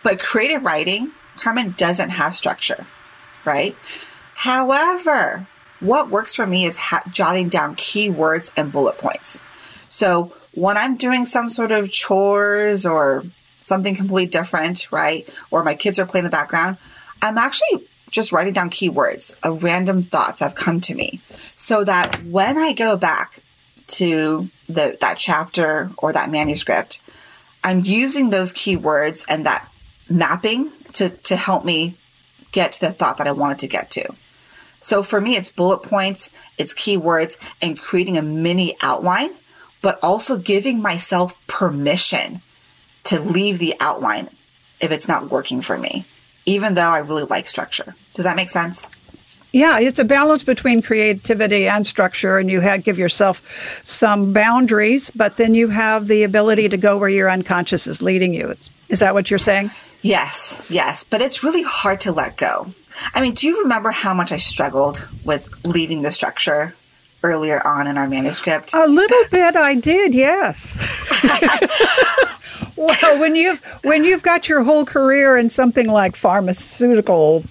But 0.04 0.20
creative 0.20 0.64
writing, 0.64 1.12
Carmen 1.38 1.76
doesn't 1.78 2.10
have 2.10 2.36
structure, 2.36 2.88
right? 3.46 3.76
However, 4.36 5.48
what 5.80 6.10
works 6.10 6.36
for 6.36 6.48
me 6.48 6.66
is 6.66 6.78
ha- 6.78 7.04
jotting 7.12 7.50
down 7.50 7.76
keywords 7.76 8.52
and 8.56 8.72
bullet 8.72 8.98
points. 8.98 9.40
So 9.90 10.34
when 10.54 10.78
I'm 10.78 10.96
doing 10.96 11.26
some 11.26 11.50
sort 11.50 11.72
of 11.72 11.92
chores 11.92 12.86
or 12.86 13.24
something 13.62 13.96
completely 13.96 14.26
different, 14.26 14.92
right? 14.92 15.28
Or 15.50 15.64
my 15.64 15.76
kids 15.76 15.98
are 15.98 16.06
playing 16.06 16.26
in 16.26 16.32
the 16.32 16.36
background, 16.36 16.78
I'm 17.22 17.38
actually 17.38 17.88
just 18.10 18.34
writing 18.34 18.54
down 18.54 18.70
keywords 18.70 19.36
of 19.42 19.64
random 19.64 20.04
thoughts 20.04 20.40
that 20.40 20.46
have 20.46 20.56
come 20.56 20.82
to 20.82 20.94
me 20.94 21.22
so 21.56 21.84
that 21.86 22.18
when 22.24 22.58
I 22.58 22.74
go 22.74 22.98
back 22.98 23.40
to 23.88 24.50
the 24.68 24.98
that 25.02 25.18
chapter 25.18 25.92
or 25.98 26.12
that 26.12 26.30
manuscript, 26.30 27.02
I'm 27.64 27.82
using 27.86 28.30
those 28.30 28.52
keywords 28.52 29.24
and 29.30 29.46
that 29.46 29.68
mapping 30.10 30.72
to, 30.94 31.10
to 31.10 31.36
help 31.36 31.64
me 31.64 31.96
get 32.52 32.74
to 32.74 32.82
the 32.82 32.92
thought 32.92 33.18
that 33.18 33.28
I 33.28 33.32
wanted 33.32 33.60
to 33.60 33.68
get 33.68 33.92
to. 33.92 34.14
So 34.82 35.04
for 35.04 35.22
me, 35.22 35.36
it's 35.36 35.52
bullet 35.52 35.84
points, 35.84 36.30
it's 36.58 36.74
keywords, 36.74 37.38
and 37.62 37.80
creating 37.80 38.18
a 38.18 38.22
mini 38.22 38.76
outline, 38.82 39.30
but 39.82 40.00
also 40.02 40.38
giving 40.38 40.82
myself 40.82 41.36
permission 41.48 42.42
to 43.06 43.20
leave 43.20 43.60
the 43.60 43.76
outline 43.80 44.30
if 44.80 44.92
it's 44.92 45.08
not 45.08 45.30
working 45.30 45.62
for 45.62 45.78
me, 45.78 46.06
even 46.46 46.74
though 46.74 46.82
I 46.90 47.00
really 47.00 47.24
like 47.24 47.48
structure. 47.48 47.96
Does 48.14 48.26
that 48.26 48.36
make 48.36 48.50
sense? 48.50 48.90
Yeah, 49.54 49.80
it's 49.80 50.00
a 50.00 50.06
balance 50.06 50.44
between 50.44 50.82
creativity 50.82 51.68
and 51.68 51.86
structure, 51.86 52.38
and 52.38 52.50
you 52.50 52.62
have, 52.62 52.86
give 52.86 52.98
yourself 52.98 53.82
some 53.84 54.32
boundaries, 54.32 55.10
but 55.10 55.36
then 55.36 55.54
you 55.56 55.68
have 55.68 56.08
the 56.08 56.24
ability 56.24 56.70
to 56.70 56.78
go 56.78 56.98
where 56.98 57.10
your 57.10 57.30
unconscious 57.30 57.86
is 57.86 58.02
leading 58.02 58.34
you. 58.34 58.48
It's, 58.48 58.70
is 58.88 59.00
that 59.00 59.14
what 59.14 59.30
you're 59.30 59.40
saying? 59.40 59.70
Yes, 60.02 60.66
yes, 60.70 61.04
but 61.04 61.22
it's 61.22 61.44
really 61.44 61.64
hard 61.64 62.02
to 62.02 62.14
let 62.14 62.38
go. 62.38 62.74
I 63.14 63.22
mean, 63.22 63.34
do 63.34 63.46
you 63.46 63.64
remember 63.64 63.92
how 63.92 64.14
much 64.14 64.32
I 64.32 64.38
struggled 64.38 65.08
with 65.26 65.50
leaving 65.66 66.02
the 66.02 66.12
structure 66.12 66.74
earlier 67.24 67.66
on 67.66 67.88
in 67.88 67.98
our 67.98 68.08
manuscript? 68.08 68.74
A 68.74 68.88
little 68.88 69.24
bit, 69.30 69.56
I 69.56 69.76
did. 69.76 70.14
Yes. 70.14 70.80
well, 72.76 73.20
when 73.20 73.36
you've 73.36 73.60
when 73.84 74.04
you've 74.04 74.24
got 74.24 74.50
your 74.50 74.64
whole 74.64 74.86
career 74.86 75.38
in 75.38 75.50
something 75.50 75.88
like 75.88 76.16
pharmaceutical 76.16 77.44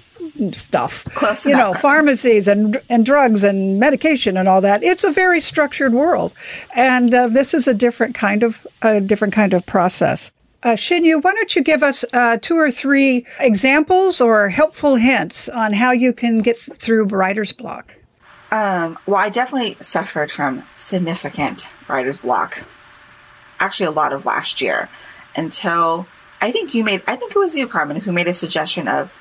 stuff. 0.53 1.05
Close 1.05 1.45
you 1.45 1.53
enough. 1.53 1.75
know, 1.75 1.79
pharmacies 1.79 2.49
and 2.49 2.81
and 2.89 3.05
drugs 3.05 3.45
and 3.45 3.79
medication 3.79 4.37
and 4.37 4.49
all 4.49 4.61
that. 4.61 4.83
It's 4.83 5.05
a 5.05 5.11
very 5.11 5.41
structured 5.41 5.93
world, 5.93 6.33
and 6.75 7.15
uh, 7.15 7.29
this 7.29 7.55
is 7.55 7.69
a 7.69 7.75
different 7.75 8.15
kind 8.15 8.43
of 8.43 8.67
a 8.83 9.01
different 9.01 9.35
kind 9.35 9.53
of 9.53 9.65
process. 9.67 10.31
Uh, 10.63 10.77
Shin-Yu, 10.77 11.21
why 11.21 11.33
don't 11.33 11.57
you 11.57 11.63
give 11.63 11.83
us 11.83 12.05
uh, 12.13 12.37
two 12.37 12.59
or 12.59 12.71
three 12.71 13.25
examples 13.39 14.21
or 14.21 14.51
helpful 14.51 14.97
hints 14.97 15.49
on 15.49 15.73
how 15.73 15.91
you 15.91 16.13
can 16.13 16.39
get 16.39 16.59
th- 16.59 16.77
through 16.77 17.05
writer's 17.05 17.51
block? 17.53 17.97
Um, 18.53 18.99
well, 19.07 19.21
I 19.21 19.29
definitely 19.29 19.77
suffered 19.81 20.33
from 20.33 20.65
significant 20.75 21.69
writer's 21.89 22.19
block. 22.19 22.65
Actually, 23.61 23.87
a 23.87 23.93
lot 23.93 24.13
of 24.13 24.25
last 24.25 24.61
year 24.61 24.89
until 25.37 26.07
I 26.41 26.51
think 26.51 26.75
you 26.75 26.83
made, 26.83 27.03
I 27.07 27.17
think 27.17 27.35
it 27.35 27.39
was 27.39 27.55
you, 27.55 27.67
Carmen, 27.67 28.01
who 28.01 28.13
made 28.13 28.27
a 28.27 28.33
suggestion 28.33 28.89
of, 28.89 29.13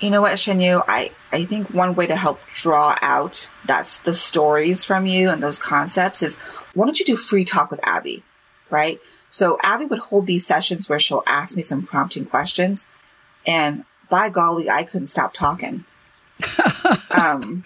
you 0.00 0.10
know 0.10 0.20
what, 0.20 0.38
Shin-Yu, 0.38 0.82
I, 0.86 1.10
I 1.32 1.44
think 1.44 1.70
one 1.70 1.94
way 1.94 2.06
to 2.06 2.16
help 2.16 2.40
draw 2.48 2.96
out 3.00 3.48
that's 3.64 3.98
the 3.98 4.14
stories 4.14 4.84
from 4.84 5.06
you 5.06 5.30
and 5.30 5.42
those 5.42 5.58
concepts 5.58 6.22
is 6.22 6.36
why 6.74 6.84
don't 6.84 6.98
you 6.98 7.06
do 7.06 7.16
free 7.16 7.44
talk 7.44 7.70
with 7.70 7.80
Abby, 7.82 8.22
right? 8.68 9.00
So 9.28 9.58
Abby 9.62 9.86
would 9.86 10.00
hold 10.00 10.26
these 10.26 10.46
sessions 10.46 10.88
where 10.88 11.00
she'll 11.00 11.22
ask 11.26 11.56
me 11.56 11.62
some 11.62 11.82
prompting 11.82 12.26
questions, 12.26 12.86
and 13.46 13.84
by 14.10 14.28
golly, 14.28 14.68
I 14.68 14.82
couldn't 14.82 15.08
stop 15.08 15.32
talking. 15.32 15.84
um, 17.10 17.64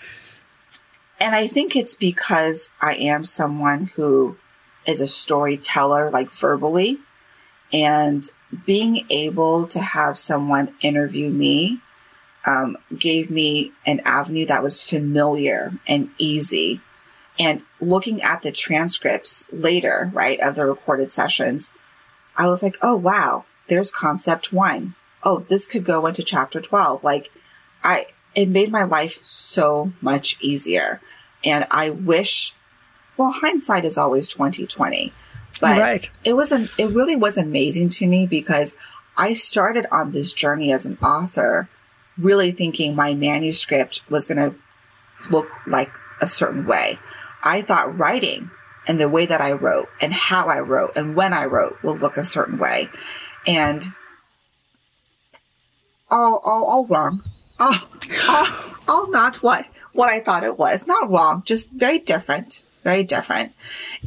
and 1.21 1.35
I 1.35 1.47
think 1.47 1.77
it's 1.77 1.95
because 1.95 2.73
I 2.81 2.95
am 2.95 3.25
someone 3.25 3.91
who 3.95 4.39
is 4.87 5.01
a 5.01 5.07
storyteller, 5.07 6.11
like 6.11 6.31
verbally, 6.33 6.99
and 7.73 8.27
being 8.65 9.07
able 9.11 9.67
to 9.67 9.79
have 9.79 10.19
someone 10.19 10.75
interview 10.81 11.31
me 11.31 11.81
um, 12.47 12.79
gave 12.97 13.31
me 13.31 13.73
an 13.87 14.01
avenue 14.07 14.47
that 14.47 14.63
was 14.63 14.83
familiar 14.83 15.75
and 15.87 16.11
easy. 16.17 16.81
And 17.39 17.63
looking 17.81 18.23
at 18.23 18.43
the 18.43 18.51
transcripts 18.51 19.53
later, 19.53 20.11
right, 20.15 20.41
of 20.41 20.57
the 20.57 20.67
recorded 20.67 21.11
sessions, 21.11 21.75
I 22.37 22.49
was 22.49 22.63
like, 22.63 22.77
oh, 22.81 22.97
wow, 22.97 23.45
there's 23.69 23.91
concept 23.91 24.53
one. 24.53 24.95
Oh, 25.23 25.41
this 25.41 25.67
could 25.67 25.85
go 25.85 26.07
into 26.07 26.23
chapter 26.23 26.61
12. 26.61 27.05
Like, 27.05 27.31
I, 27.85 28.07
it 28.35 28.49
made 28.49 28.71
my 28.73 28.85
life 28.85 29.19
so 29.23 29.93
much 30.01 30.39
easier. 30.41 31.01
And 31.45 31.67
I 31.71 31.91
wish, 31.91 32.55
well, 33.17 33.31
hindsight 33.31 33.85
is 33.85 33.97
always 33.97 34.29
2020, 34.29 35.13
but 35.61 35.79
Right. 35.79 36.11
it 36.25 36.35
was, 36.35 36.53
an, 36.53 36.69
it 36.79 36.91
really 36.95 37.17
was 37.17 37.37
amazing 37.39 37.89
to 37.91 38.07
me 38.07 38.27
because 38.27 38.77
I 39.17 39.35
started 39.35 39.87
on 39.93 40.11
this 40.13 40.33
journey 40.33 40.73
as 40.73 40.87
an 40.87 40.99
author, 41.03 41.69
really 42.19 42.51
thinking 42.53 42.95
my 42.95 43.15
manuscript 43.15 44.03
was 44.11 44.27
going 44.27 44.39
to 44.51 44.57
look 45.31 45.49
like 45.67 45.91
a 46.21 46.27
certain 46.27 46.67
way. 46.67 46.99
I 47.43 47.63
thought 47.63 47.99
writing 47.99 48.51
and 48.87 48.99
the 48.99 49.09
way 49.09 49.27
that 49.27 49.41
I 49.41 49.53
wrote 49.53 49.89
and 50.01 50.13
how 50.13 50.47
I 50.47 50.61
wrote 50.61 50.93
and 50.97 51.15
when 51.15 51.33
I 51.33 51.45
wrote 51.47 51.77
will 51.83 51.97
look 51.97 52.17
a 52.17 52.25
certain 52.25 52.59
way. 52.59 52.89
And 53.47 53.85
all, 56.11 56.41
all, 56.45 56.65
all 56.65 56.87
wrong. 56.87 57.23
All, 57.61 57.75
all, 58.29 58.47
all 58.89 59.11
not 59.11 59.37
what, 59.43 59.67
what 59.93 60.09
I 60.09 60.21
thought 60.21 60.45
it 60.45 60.59
was. 60.59 60.87
Not 60.87 61.11
wrong, 61.11 61.43
just 61.45 61.73
very 61.73 61.99
different, 61.99 62.63
very 62.85 63.03
different. 63.03 63.53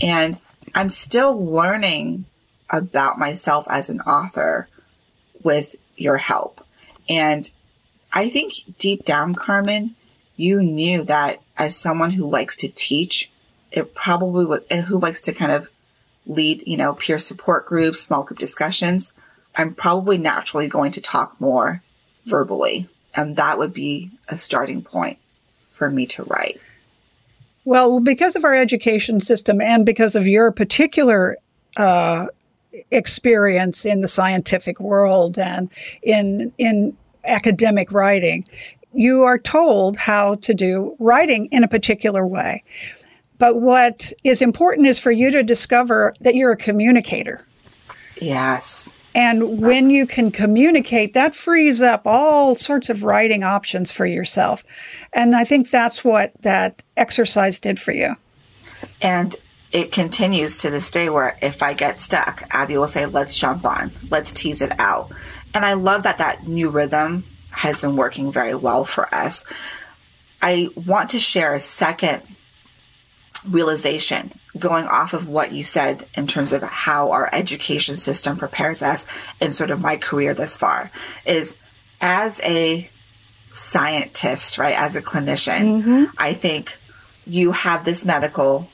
And 0.02 0.40
I'm 0.76 0.90
still 0.90 1.44
learning 1.44 2.26
about 2.72 3.20
myself 3.20 3.68
as 3.70 3.90
an 3.90 4.02
author 4.02 4.68
with 5.44 5.76
your 5.96 6.18
help. 6.18 6.66
And 7.10 7.50
I 8.12 8.30
think 8.30 8.54
deep 8.78 9.06
down, 9.06 9.36
Carmen, 9.36 9.96
you 10.36 10.62
knew 10.62 11.04
that 11.04 11.42
as 11.58 11.76
someone 11.76 12.12
who 12.12 12.30
likes 12.30 12.56
to 12.58 12.68
teach, 12.68 13.30
it 13.72 13.94
probably 13.94 14.46
would, 14.46 14.72
who 14.72 14.98
likes 14.98 15.22
to 15.22 15.34
kind 15.34 15.52
of 15.52 15.70
lead, 16.26 16.64
you 16.66 16.78
know, 16.78 16.94
peer 16.94 17.20
support 17.20 17.66
groups, 17.66 18.00
small 18.00 18.24
group 18.24 18.40
discussions, 18.40 19.14
I'm 19.56 19.76
probably 19.76 20.18
naturally 20.18 20.68
going 20.68 20.92
to 20.94 21.02
talk 21.02 21.40
more 21.40 21.84
verbally. 22.26 22.88
And 23.16 23.36
that 23.36 23.60
would 23.60 23.74
be 23.74 24.12
a 24.28 24.38
starting 24.38 24.82
point 24.82 25.20
for 25.74 25.90
me 25.90 26.06
to 26.08 26.24
write. 26.24 26.62
Well, 27.66 28.00
because 28.00 28.36
of 28.36 28.44
our 28.44 28.56
education 28.56 29.20
system 29.22 29.62
and 29.62 29.86
because 29.86 30.16
of 30.16 30.28
your 30.28 30.52
particular 30.52 31.38
uh, 31.78 32.28
experience 32.92 33.86
in 33.86 34.02
the 34.02 34.08
scientific 34.08 34.80
world 34.80 35.38
and 35.38 35.70
in 36.02 36.52
in 36.58 36.96
academic 37.26 37.92
writing, 37.92 38.46
you 38.94 39.24
are 39.24 39.38
told 39.38 39.96
how 39.96 40.36
to 40.36 40.54
do 40.54 40.96
writing 41.00 41.48
in 41.52 41.64
a 41.64 41.68
particular 41.68 42.26
way. 42.26 42.64
But 43.38 43.62
what 43.62 44.12
is 44.24 44.42
important 44.42 44.88
is 44.88 45.00
for 45.00 45.12
you 45.12 45.32
to 45.32 45.44
discover 45.44 46.14
that 46.22 46.36
you're 46.36 46.52
a 46.52 46.58
communicator. 46.58 47.46
Yes. 48.22 48.96
And 49.16 49.62
when 49.62 49.90
you 49.90 50.08
can 50.08 50.32
communicate, 50.32 51.14
that 51.14 51.36
frees 51.36 51.82
up 51.82 52.04
all 52.06 52.56
sorts 52.56 52.90
of 52.90 53.04
writing 53.04 53.44
options 53.44 53.92
for 53.92 54.06
yourself. 54.06 54.64
And 55.12 55.36
I 55.36 55.44
think 55.44 55.70
that's 55.70 56.04
what 56.04 56.34
that 56.42 56.82
exercise 56.98 57.60
did 57.60 57.80
for 57.80 57.92
you. 57.92 58.16
And 59.02 59.36
it 59.72 59.92
continues 59.92 60.60
to 60.60 60.70
this 60.70 60.90
day 60.90 61.10
where 61.10 61.38
if 61.42 61.62
I 61.62 61.74
get 61.74 61.98
stuck, 61.98 62.44
Abby 62.52 62.78
will 62.78 62.88
say, 62.88 63.06
let's 63.06 63.38
jump 63.38 63.66
on, 63.66 63.92
let's 64.10 64.32
tease 64.32 64.62
it 64.62 64.80
out. 64.80 65.12
And 65.54 65.66
I 65.66 65.74
love 65.74 66.04
that 66.04 66.18
that 66.18 66.48
new 66.48 66.70
rhythm 66.70 67.24
has 67.52 67.82
been 67.82 67.96
working 67.96 68.32
very 68.32 68.56
well 68.56 68.86
for 68.86 69.14
us. 69.14 69.46
I 70.42 70.70
want 70.88 71.12
to 71.12 71.20
share 71.20 71.54
a 71.54 71.60
second 71.60 72.22
realization 73.50 74.32
going 74.58 74.86
off 74.86 75.14
of 75.14 75.28
what 75.28 75.52
you 75.52 75.64
said 75.64 76.06
in 76.16 76.28
terms 76.28 76.54
of 76.54 76.62
how 76.64 77.12
our 77.12 77.30
education 77.34 77.96
system 77.96 78.38
prepares 78.38 78.82
us 78.82 79.08
in 79.42 79.52
sort 79.52 79.72
of 79.72 79.82
my 79.82 79.98
career 79.98 80.34
thus 80.34 80.56
far 80.56 80.92
is 81.26 81.56
as 82.02 82.40
a 82.44 82.90
scientist, 83.52 84.58
right, 84.58 84.78
as 84.78 84.96
a 84.96 85.02
clinician, 85.02 85.82
mm-hmm. 85.82 86.04
I 86.18 86.34
think 86.34 86.78
you 87.26 87.52
have 87.52 87.86
this 87.86 88.04
medical 88.04 88.68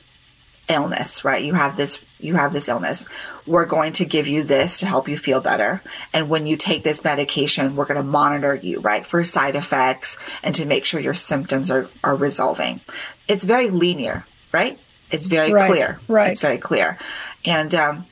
illness, 0.68 1.24
right? 1.24 1.42
You 1.44 1.54
have 1.54 1.76
this 1.76 2.00
you 2.18 2.34
have 2.34 2.52
this 2.52 2.68
illness. 2.68 3.06
We're 3.46 3.64
going 3.64 3.92
to 3.94 4.04
give 4.04 4.26
you 4.26 4.42
this 4.42 4.80
to 4.80 4.86
help 4.86 5.08
you 5.08 5.16
feel 5.16 5.40
better. 5.40 5.82
And 6.12 6.28
when 6.28 6.46
you 6.46 6.56
take 6.56 6.84
this 6.84 7.02
medication, 7.02 7.76
we're 7.76 7.86
going 7.86 7.96
to 7.96 8.02
monitor 8.02 8.54
you, 8.54 8.80
right, 8.80 9.06
for 9.06 9.24
side 9.24 9.56
effects 9.56 10.18
and 10.42 10.54
to 10.54 10.66
make 10.66 10.84
sure 10.84 11.00
your 11.00 11.14
symptoms 11.14 11.70
are, 11.70 11.88
are 12.04 12.16
resolving. 12.16 12.80
It's 13.26 13.44
very 13.44 13.70
linear, 13.70 14.26
right? 14.52 14.78
It's 15.10 15.26
very 15.26 15.52
Right, 15.52 15.70
clear. 15.70 16.00
right. 16.08 16.30
It's 16.30 16.40
very 16.40 16.58
clear. 16.58 16.98
And 17.44 17.74
um, 17.74 18.06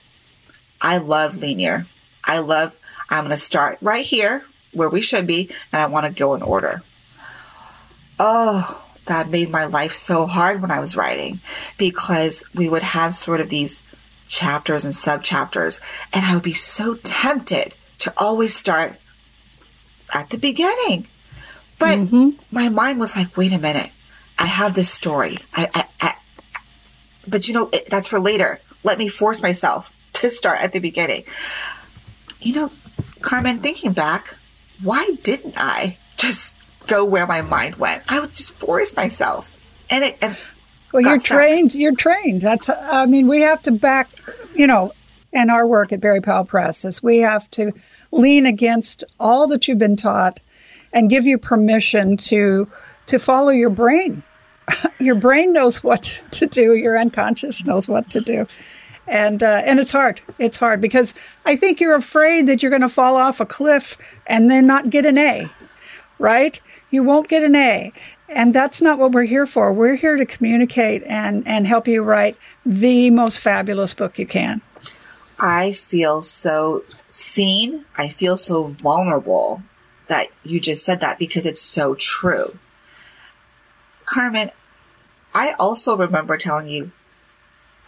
I 0.81 0.99
love 0.99 1.39
linear. 1.39 1.87
I 2.25 2.41
love, 2.41 2.77
I'm 3.09 3.25
going 3.25 3.31
to 3.31 3.37
start 3.37 3.79
right 3.81 4.05
here 4.05 4.45
where 4.73 4.89
we 4.89 5.01
should 5.01 5.27
be, 5.27 5.51
and 5.73 5.81
I 5.81 5.87
want 5.87 6.07
to 6.07 6.13
go 6.13 6.35
in 6.35 6.43
order. 6.43 6.83
Oh, 8.19 8.85
that 9.07 9.31
made 9.31 9.51
my 9.51 9.65
life 9.65 9.93
so 9.93 10.27
hard 10.27 10.61
when 10.61 10.71
I 10.71 10.81
was 10.81 10.97
writing 10.97 11.41
because 11.79 12.45
we 12.55 12.69
would 12.69 12.83
have 12.83 13.15
sort 13.15 13.41
of 13.41 13.49
these 13.49 13.83
chapters 14.29 14.85
and 14.85 14.95
sub 14.95 15.23
chapters, 15.23 15.81
and 16.13 16.27
I 16.27 16.35
would 16.35 16.43
be 16.43 16.53
so 16.53 16.95
tempted 16.97 17.75
to 18.01 18.13
always 18.17 18.55
start 18.55 18.97
at 20.13 20.31
the 20.31 20.39
beginning. 20.39 21.07
But 21.79 21.99
mm-hmm. 21.99 22.31
my 22.51 22.69
mind 22.69 23.01
was 23.01 23.17
like, 23.17 23.37
wait 23.37 23.53
a 23.53 23.59
minute. 23.59 23.91
I 24.39 24.47
have 24.47 24.75
this 24.75 24.91
story. 24.91 25.39
I, 25.55 25.69
I, 25.75 25.85
I 26.01 26.15
but 27.29 27.49
you 27.49 27.55
know, 27.55 27.71
that's 27.89 28.09
for 28.09 28.21
later. 28.21 28.61
Let 28.85 28.99
me 28.99 29.09
force 29.09 29.43
myself 29.43 29.93
to 30.15 30.31
start 30.31 30.61
at 30.61 30.73
the 30.73 30.81
beginning. 30.81 31.25
You 32.41 32.55
know, 32.55 32.73
Carmen, 33.21 33.59
thinking 33.59 33.93
back, 33.93 34.37
why 34.83 35.11
didn't 35.23 35.55
I 35.57 35.99
just 36.17 36.57
go 36.87 37.05
where 37.05 37.27
my 37.27 37.43
mind 37.43 37.77
went? 37.77 38.03
I 38.09 38.21
would 38.21 38.33
just 38.33 38.53
force 38.53 38.95
myself. 38.97 39.57
And 39.91 40.05
it, 40.05 40.19
and 40.21 40.37
well, 40.93 41.03
you're 41.03 41.19
stuck. 41.19 41.39
trained. 41.39 41.75
You're 41.75 41.95
trained. 41.95 42.43
That's. 42.43 42.69
I 42.69 43.07
mean, 43.07 43.27
we 43.27 43.41
have 43.43 43.63
to 43.63 43.71
back. 43.71 44.11
You 44.55 44.67
know, 44.67 44.93
in 45.33 45.51
our 45.51 45.67
work 45.67 45.93
at 45.93 46.01
Berry 46.01 46.21
Powell 46.21 46.45
Press, 46.45 46.85
is 46.85 47.03
we 47.03 47.19
have 47.19 47.51
to 47.53 47.73
lean 48.11 48.47
against 48.47 49.05
all 49.21 49.47
that 49.49 49.69
you've 49.69 49.79
been 49.79 49.97
taught, 49.97 50.41
and 50.93 51.11
give 51.11 51.27
you 51.27 51.39
permission 51.39 52.17
to 52.17 52.71
to 53.07 53.19
follow 53.19 53.51
your 53.51 53.71
brain. 53.71 54.23
your 54.99 55.15
brain 55.15 55.53
knows 55.53 55.83
what 55.83 56.21
to 56.33 56.47
do. 56.47 56.75
Your 56.75 56.99
unconscious 56.99 57.65
knows 57.65 57.89
what 57.89 58.11
to 58.11 58.21
do, 58.21 58.47
and 59.07 59.43
uh, 59.43 59.63
and 59.65 59.79
it's 59.79 59.93
hard. 59.93 60.21
It's 60.39 60.57
hard 60.57 60.81
because 60.81 61.15
I 61.45 61.57
think 61.57 61.81
you're 61.81 61.97
afraid 61.97 62.47
that 62.49 62.63
you're 62.63 62.71
going 62.71 62.83
to 62.83 62.89
fall 62.89 63.17
off 63.17 63.41
a 63.41 63.47
cliff 63.47 63.97
and 64.27 64.51
then 64.51 64.67
not 64.67 64.91
get 64.91 65.07
an 65.07 65.19
A, 65.19 65.49
right? 66.19 66.61
You 66.91 67.03
won't 67.03 67.29
get 67.29 67.43
an 67.43 67.55
A, 67.55 67.93
and 68.29 68.55
that's 68.55 68.83
not 68.83 68.99
what 68.99 69.13
we're 69.13 69.23
here 69.25 69.47
for. 69.47 69.73
We're 69.73 69.97
here 69.97 70.17
to 70.17 70.27
communicate 70.27 71.03
and, 71.05 71.47
and 71.47 71.67
help 71.67 71.89
you 71.89 72.03
write 72.03 72.37
the 72.65 73.11
most 73.11 73.41
fabulous 73.41 73.95
book 73.95 74.19
you 74.19 74.27
can. 74.27 74.61
I 75.39 75.73
feel 75.73 76.21
so 76.21 76.85
seen. 77.09 77.85
I 77.97 78.09
feel 78.09 78.37
so 78.37 78.67
vulnerable 78.67 79.63
that 80.09 80.29
you 80.45 80.61
just 80.61 80.85
said 80.85 81.01
that 81.01 81.19
because 81.19 81.47
it's 81.47 81.63
so 81.63 81.95
true. 81.95 82.59
Carmen, 84.05 84.51
I 85.39 85.55
also 85.57 85.97
remember 85.97 86.37
telling 86.37 86.67
you, 86.67 86.91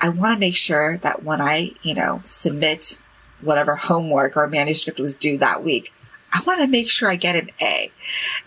I 0.00 0.08
want 0.08 0.34
to 0.34 0.38
make 0.38 0.54
sure 0.54 0.98
that 0.98 1.24
when 1.24 1.40
I, 1.40 1.72
you 1.82 1.96
know, 1.96 2.20
submit 2.22 3.02
whatever 3.40 3.74
homework 3.74 4.36
or 4.36 4.46
manuscript 4.46 5.00
was 5.00 5.16
due 5.16 5.36
that 5.38 5.64
week, 5.64 5.92
I 6.32 6.40
want 6.46 6.60
to 6.60 6.68
make 6.68 6.88
sure 6.88 7.08
I 7.08 7.16
get 7.16 7.34
an 7.34 7.50
A. 7.60 7.90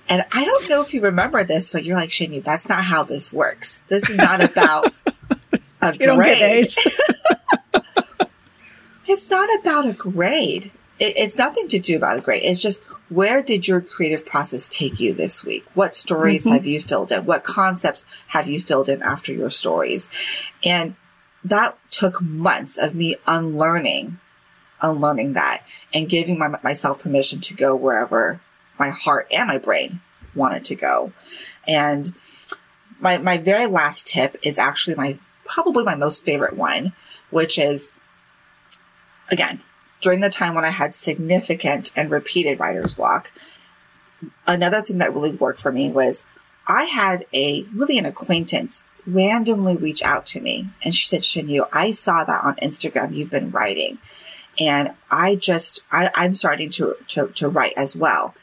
And 0.07 0.24
I 0.31 0.45
don't 0.45 0.69
know 0.69 0.81
if 0.81 0.93
you 0.93 1.01
remember 1.01 1.43
this, 1.43 1.69
but 1.69 1.83
you're 1.83 1.98
like, 1.98 2.13
Shin-Yu, 2.13 2.43
that's 2.43 2.69
not 2.69 2.86
how 2.86 3.03
this 3.03 3.33
works. 3.33 3.81
This 3.89 4.10
is 4.10 4.15
not 4.15 4.41
about 4.41 4.93
a 5.81 5.98
grade. 5.98 6.69
it's 9.05 9.29
not 9.29 9.50
about 9.60 9.86
a 9.86 9.91
grade. 9.91 10.72
It, 10.98 11.17
it's 11.17 11.38
nothing 11.38 11.67
to 11.67 11.79
do 11.79 11.98
about 11.98 12.19
a 12.19 12.22
grade. 12.22 12.43
It's 12.45 12.62
just 12.62 12.81
where 13.10 13.41
did 13.43 13.67
your 13.67 13.81
creative 13.81 14.25
process 14.25 14.67
take 14.67 15.00
you 15.00 15.13
this 15.13 15.43
week? 15.43 15.65
What 15.74 15.95
stories 15.95 16.45
mm-hmm. 16.45 16.53
have 16.53 16.65
you 16.65 16.79
filled 16.79 17.12
in? 17.12 17.25
What 17.25 17.43
concepts 17.43 18.05
have 18.27 18.48
you 18.48 18.60
filled 18.60 18.89
in 18.89 19.01
after 19.01 19.33
your 19.33 19.50
stories? 19.50 20.10
And 20.63 20.95
that 21.43 21.77
took 21.91 22.22
months 22.22 22.77
of 22.77 22.95
me 22.95 23.17
unlearning 23.27 24.19
unlearning 24.83 25.33
that 25.33 25.65
and 25.93 26.10
giving 26.10 26.38
my, 26.38 26.50
myself 26.62 27.00
permission 27.00 27.39
to 27.39 27.55
go 27.55 27.75
wherever 27.75 28.41
my 28.77 28.89
heart 28.89 29.27
and 29.31 29.48
my 29.48 29.57
brain 29.57 30.01
wanted 30.36 30.63
to 30.65 30.75
go. 30.75 31.13
And 31.67 32.13
my, 33.00 33.17
my 33.17 33.38
very 33.38 33.65
last 33.65 34.07
tip 34.07 34.36
is 34.43 34.60
actually 34.60 34.95
my, 34.95 35.17
probably 35.45 35.83
my 35.83 35.95
most 35.95 36.25
favorite 36.25 36.55
one, 36.55 36.93
which 37.29 37.57
is 37.57 37.93
again, 39.29 39.62
during 40.03 40.19
the 40.19 40.29
time 40.29 40.53
when 40.53 40.65
I 40.65 40.69
had 40.69 40.93
significant 40.93 41.91
and 41.95 42.12
repeated 42.12 42.60
writer's 42.60 42.93
block, 42.93 43.31
another 44.45 44.81
thing 44.81 45.00
that 45.00 45.13
really 45.13 45.36
worked 45.36 45.60
for 45.60 45.72
me 45.72 45.89
was 45.89 46.24
I 46.67 46.83
had 46.83 47.25
a 47.33 47.63
really 47.74 47.98
an 47.98 48.05
acquaintance 48.05 48.83
randomly 49.05 49.75
reach 49.75 50.01
out 50.03 50.25
to 50.27 50.42
me 50.42 50.70
and 50.83 50.94
she 50.94 51.07
said, 51.07 51.24
Shin-Yu, 51.24 51.66
I 51.74 51.92
saw 51.92 52.24
that 52.24 52.44
on 52.44 52.55
Instagram 52.57 53.16
you've 53.16 53.31
been 53.31 53.51
writing 53.51 53.98
and 54.59 54.94
I 55.09 55.35
just, 55.35 55.83
I, 55.92 56.11
am 56.16 56.33
starting 56.33 56.70
to, 56.72 56.96
to, 57.09 57.27
to, 57.27 57.50
write 57.50 57.74
as 57.75 57.96
well. 57.96 58.35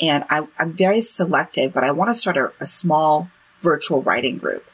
And 0.00 0.24
I, 0.30 0.46
am 0.58 0.72
very 0.72 1.00
selective, 1.02 1.74
but 1.74 1.84
I 1.84 1.90
want 1.90 2.08
to 2.08 2.14
start 2.14 2.36
a, 2.36 2.52
a 2.60 2.66
small 2.66 3.30
virtual 3.60 4.02
writing 4.02 4.38
group. 4.38 4.64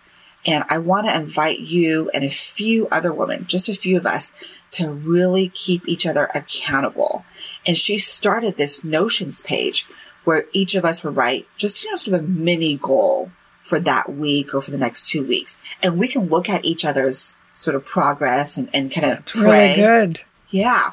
And 0.47 0.65
I 0.69 0.79
want 0.79 1.07
to 1.07 1.17
invite 1.17 1.61
you 1.61 2.11
and 2.13 2.25
a 2.25 2.31
few 2.31 2.87
other 2.91 3.13
women, 3.13 3.47
just 3.47 3.69
a 3.69 3.75
few 3.75 3.97
of 3.97 4.07
us, 4.07 4.33
to 4.73 4.91
really 4.91 5.49
keep 5.49 5.89
each 5.89 6.07
other 6.07 6.31
accountable. 6.35 7.25
And 7.67 7.79
she 7.79 7.99
started 7.99 8.57
this 8.57 8.85
Notions 8.85 9.43
page 9.43 9.87
where 10.25 10.47
each 10.53 10.75
of 10.75 10.85
us 10.85 11.03
would 11.05 11.17
write 11.17 11.47
just, 11.57 11.85
you 11.85 11.91
know, 11.91 11.97
sort 11.97 12.19
of 12.19 12.25
a 12.25 12.29
mini 12.29 12.77
goal 12.77 13.31
for 13.63 13.81
that 13.81 14.13
week 14.13 14.55
or 14.55 14.61
for 14.61 14.71
the 14.71 14.79
next 14.79 15.09
two 15.09 15.27
weeks. 15.27 15.59
And 15.83 15.99
we 15.99 16.09
can 16.09 16.29
look 16.29 16.49
at 16.49 16.65
each 16.65 16.85
other's 16.85 17.37
sort 17.53 17.77
of 17.77 17.85
progress 17.85 18.57
and, 18.57 18.69
and 18.75 18.93
kind 18.93 19.13
of 19.13 19.25
pray. 19.25 19.75
Really 19.75 19.77
good. 19.77 20.23
Yeah. 20.51 20.91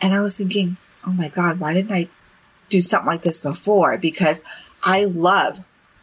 And 0.00 0.14
I 0.14 0.20
was 0.20 0.36
thinking, 0.36 0.76
oh 1.06 1.12
my 1.12 1.28
God, 1.28 1.58
why 1.58 1.74
didn't 1.74 1.92
I 1.92 2.08
do 2.68 2.80
something 2.80 3.06
like 3.06 3.22
this 3.22 3.40
before? 3.40 3.98
Because 3.98 4.40
I 4.82 5.04
love 5.04 5.60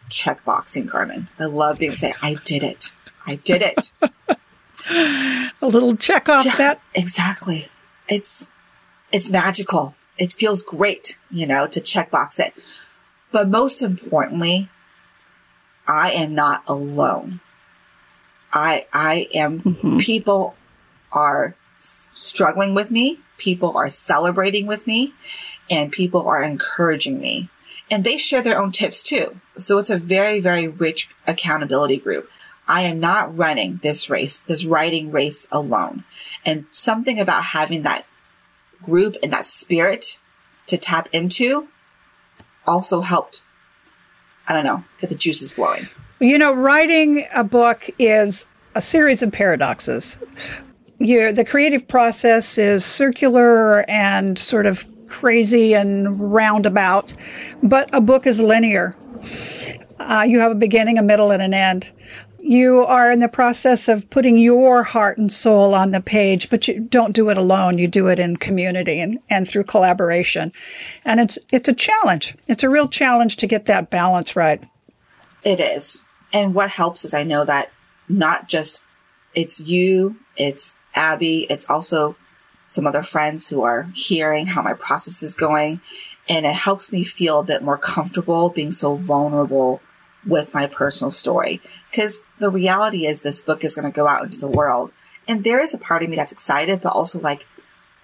checkboxing, 0.10 0.90
Carmen. 0.90 1.30
I 1.40 1.46
love 1.46 1.80
being 1.80 1.96
say, 1.96 2.14
I 2.22 2.36
did 2.46 2.64
it. 2.64 2.94
I 3.26 3.36
did 3.38 3.62
it. 3.62 3.92
A 5.62 5.68
little 5.68 5.96
check 5.96 6.30
off 6.30 6.46
that. 6.58 6.82
Exactly. 6.96 7.68
It's 8.08 8.52
it's 9.12 9.30
magical. 9.30 9.96
It 10.18 10.34
feels 10.34 10.62
great, 10.62 11.18
you 11.32 11.46
know, 11.46 11.68
to 11.68 11.80
checkbox 11.80 12.40
it. 12.40 12.54
But 13.32 13.50
most 13.50 13.82
importantly, 13.82 14.70
I 15.88 16.12
am 16.12 16.34
not 16.34 16.64
alone. 16.68 17.42
I 18.54 18.88
I 18.94 19.28
am 19.34 19.60
mm-hmm. 19.60 19.98
people 19.98 20.56
are 21.12 21.56
struggling 21.76 22.76
with 22.76 22.92
me, 22.92 23.20
people 23.38 23.78
are 23.78 23.90
celebrating 23.90 24.68
with 24.68 24.86
me, 24.86 25.14
and 25.70 25.92
people 25.92 26.28
are 26.28 26.42
encouraging 26.42 27.20
me. 27.20 27.50
And 27.92 28.04
they 28.04 28.18
share 28.18 28.42
their 28.42 28.62
own 28.62 28.72
tips 28.72 29.02
too. 29.02 29.40
So 29.58 29.78
it's 29.78 29.90
a 29.90 29.98
very, 29.98 30.40
very 30.40 30.68
rich 30.68 31.10
accountability 31.28 31.98
group. 31.98 32.30
I 32.68 32.82
am 32.84 33.00
not 33.00 33.36
running 33.36 33.80
this 33.82 34.10
race, 34.10 34.42
this 34.42 34.66
writing 34.66 35.10
race 35.10 35.48
alone. 35.52 36.04
And 36.46 36.66
something 36.72 37.20
about 37.20 37.44
having 37.46 37.82
that 37.84 38.06
group 38.84 39.16
and 39.24 39.34
that 39.34 39.46
spirit 39.46 40.20
to 40.68 40.78
tap 40.78 41.10
into 41.12 41.68
also 42.68 43.02
helped, 43.02 43.44
I 44.48 44.54
don't 44.54 44.66
know, 44.66 44.84
get 45.00 45.10
the 45.10 45.16
juices 45.16 45.52
flowing. 45.52 45.90
You 46.20 46.38
know, 46.38 46.54
writing 46.54 47.26
a 47.34 47.44
book 47.44 47.90
is 47.98 48.46
a 48.76 48.82
series 48.82 49.24
of 49.24 49.32
paradoxes 49.32 50.20
your 51.00 51.32
the 51.32 51.46
creative 51.46 51.88
process 51.88 52.58
is 52.58 52.86
circular 52.86 53.90
and 53.90 54.38
sort 54.38 54.66
of 54.66 54.86
crazy 55.10 55.74
and 55.74 56.34
roundabout, 56.34 57.14
but 57.64 57.90
a 57.94 58.02
book 58.02 58.26
is 58.26 58.40
linear. 58.40 58.96
Uh, 60.00 60.26
you 60.28 60.40
have 60.40 60.52
a 60.52 60.56
beginning, 60.56 60.98
a 60.98 61.04
middle, 61.04 61.32
and 61.32 61.42
an 61.42 61.54
end. 61.54 61.90
You 62.42 62.86
are 62.86 63.12
in 63.12 63.20
the 63.20 63.28
process 63.28 63.90
of 63.90 64.10
putting 64.10 64.38
your 64.38 64.84
heart 64.84 65.18
and 65.18 65.32
soul 65.32 65.76
on 65.76 65.92
the 65.92 66.00
page, 66.00 66.50
but 66.50 66.68
you 66.68 66.80
don't 66.80 67.14
do 67.14 67.30
it 67.30 67.38
alone. 67.38 67.78
You 67.78 67.88
do 67.88 68.08
it 68.08 68.18
in 68.18 68.38
community 68.38 69.02
and, 69.02 69.20
and 69.30 69.48
through 69.48 69.66
collaboration. 69.66 70.54
And 71.04 71.20
it's 71.20 71.38
it's 71.52 71.68
a 71.68 71.74
challenge. 71.74 72.36
It's 72.48 72.64
a 72.64 72.70
real 72.70 72.88
challenge 72.88 73.36
to 73.38 73.48
get 73.48 73.66
that 73.66 73.90
balance 73.90 74.38
right. 74.38 74.64
It 75.44 75.60
is. 75.60 76.02
And 76.32 76.56
what 76.56 76.70
helps 76.70 77.04
is 77.04 77.14
I 77.14 77.24
know 77.24 77.44
that 77.44 77.72
not 78.08 78.48
just 78.48 78.84
it's 79.36 79.60
you, 79.60 80.18
it's 80.38 80.78
Abby. 80.96 81.46
It's 81.50 81.70
also 81.70 82.16
some 82.70 82.86
other 82.86 83.02
friends 83.02 83.50
who 83.50 83.64
are 83.64 83.90
hearing 83.96 84.46
how 84.46 84.62
my 84.62 84.74
process 84.74 85.24
is 85.24 85.34
going. 85.34 85.82
And 86.30 86.46
it 86.46 86.54
helps 86.54 86.92
me 86.92 87.04
feel 87.04 87.40
a 87.40 87.44
bit 87.44 87.64
more 87.64 87.80
comfortable 87.80 88.50
being 88.50 88.72
so 88.72 88.96
vulnerable 88.96 89.82
with 90.24 90.54
my 90.54 90.68
personal 90.68 91.10
story. 91.10 91.62
Cause 91.92 92.26
the 92.38 92.52
reality 92.52 93.08
is 93.08 93.22
this 93.22 93.42
book 93.42 93.64
is 93.64 93.74
going 93.74 93.92
to 93.92 93.96
go 93.96 94.08
out 94.08 94.24
into 94.24 94.40
the 94.40 94.48
world. 94.48 94.94
And 95.28 95.44
there 95.44 95.60
is 95.60 95.74
a 95.74 95.80
part 95.80 96.04
of 96.04 96.10
me 96.10 96.16
that's 96.16 96.32
excited, 96.32 96.82
but 96.82 96.94
also 96.94 97.20
like, 97.20 97.48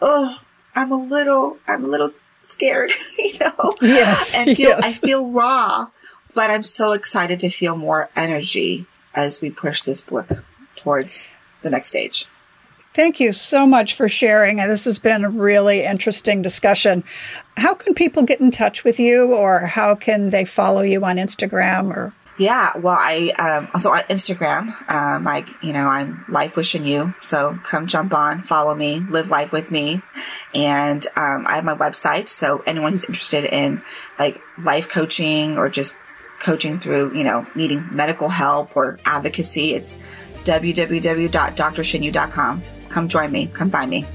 oh, 0.01 0.39
I'm 0.73 0.91
a 0.91 0.97
little, 0.97 1.59
I'm 1.67 1.85
a 1.85 1.87
little 1.87 2.09
scared, 2.41 2.91
you 3.19 3.37
know? 3.39 3.75
Yes. 3.83 4.33
And 4.33 4.57
feel, 4.57 4.69
yes. 4.69 4.83
I 4.83 4.93
feel 4.93 5.29
raw, 5.29 5.87
but 6.33 6.49
I'm 6.49 6.63
so 6.63 6.93
excited 6.93 7.39
to 7.41 7.49
feel 7.49 7.77
more 7.77 8.09
energy 8.15 8.87
as 9.13 9.41
we 9.41 9.51
push 9.51 9.83
this 9.83 10.01
book 10.01 10.43
towards 10.75 11.29
the 11.61 11.69
next 11.69 11.89
stage. 11.89 12.25
Thank 12.95 13.19
you 13.19 13.33
so 13.33 13.67
much 13.67 13.93
for 13.93 14.07
sharing. 14.07 14.55
This 14.55 14.85
has 14.85 14.99
been 14.99 15.25
a 15.25 15.29
really 15.29 15.83
interesting 15.83 16.41
discussion. 16.41 17.03
How 17.57 17.73
can 17.73 17.93
people 17.93 18.23
get 18.23 18.39
in 18.39 18.51
touch 18.51 18.85
with 18.85 19.01
you, 19.01 19.33
or 19.33 19.65
how 19.65 19.95
can 19.95 20.29
they 20.29 20.45
follow 20.45 20.79
you 20.79 21.03
on 21.03 21.17
Instagram 21.17 21.93
or? 21.93 22.13
Yeah, 22.37 22.71
well, 22.77 22.95
I 22.97 23.33
um, 23.37 23.67
also 23.73 23.91
on 23.91 24.03
Instagram, 24.03 24.73
um, 24.89 25.25
like 25.25 25.49
you 25.61 25.73
know, 25.73 25.89
I'm 25.89 26.23
lifewithshinyu. 26.29 27.21
So 27.21 27.59
come 27.63 27.87
jump 27.87 28.13
on, 28.13 28.43
follow 28.43 28.73
me, 28.73 29.01
live 29.09 29.29
life 29.29 29.51
with 29.51 29.71
me, 29.71 30.01
and 30.53 31.05
um, 31.17 31.45
I 31.47 31.55
have 31.55 31.65
my 31.65 31.75
website. 31.75 32.29
So 32.29 32.63
anyone 32.65 32.93
who's 32.93 33.03
interested 33.03 33.43
in 33.43 33.81
like 34.17 34.41
life 34.57 34.87
coaching 34.87 35.57
or 35.57 35.67
just 35.67 35.97
coaching 36.39 36.79
through, 36.79 37.13
you 37.17 37.25
know, 37.25 37.45
needing 37.55 37.93
medical 37.93 38.29
help 38.29 38.77
or 38.77 38.99
advocacy, 39.03 39.73
it's 39.73 39.97
www.drshinyu.com. 40.45 42.63
Come 42.95 43.07
join 43.09 43.29
me. 43.29 43.47
Come 43.47 43.69
find 43.69 43.91
me. 43.91 44.05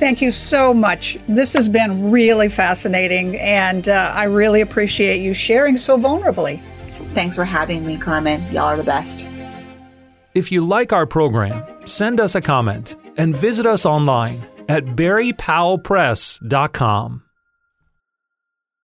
Thank 0.00 0.20
you 0.20 0.32
so 0.32 0.74
much. 0.74 1.16
This 1.28 1.54
has 1.54 1.68
been 1.68 2.10
really 2.10 2.48
fascinating, 2.48 3.38
and 3.38 3.88
uh, 3.88 4.10
I 4.12 4.24
really 4.24 4.62
appreciate 4.62 5.22
you 5.22 5.32
sharing 5.32 5.76
so 5.76 5.96
vulnerably. 5.96 6.60
Thanks 7.14 7.36
for 7.36 7.44
having 7.44 7.86
me, 7.86 7.98
Carmen. 7.98 8.42
Y'all 8.52 8.64
are 8.64 8.76
the 8.76 8.82
best. 8.82 9.28
If 10.34 10.50
you 10.50 10.66
like 10.66 10.92
our 10.92 11.06
program, 11.06 11.62
send 11.86 12.18
us 12.18 12.34
a 12.34 12.40
comment 12.40 12.96
and 13.16 13.32
visit 13.32 13.64
us 13.64 13.86
online 13.86 14.42
at 14.68 14.84
berrypowellpress.com. 14.84 17.22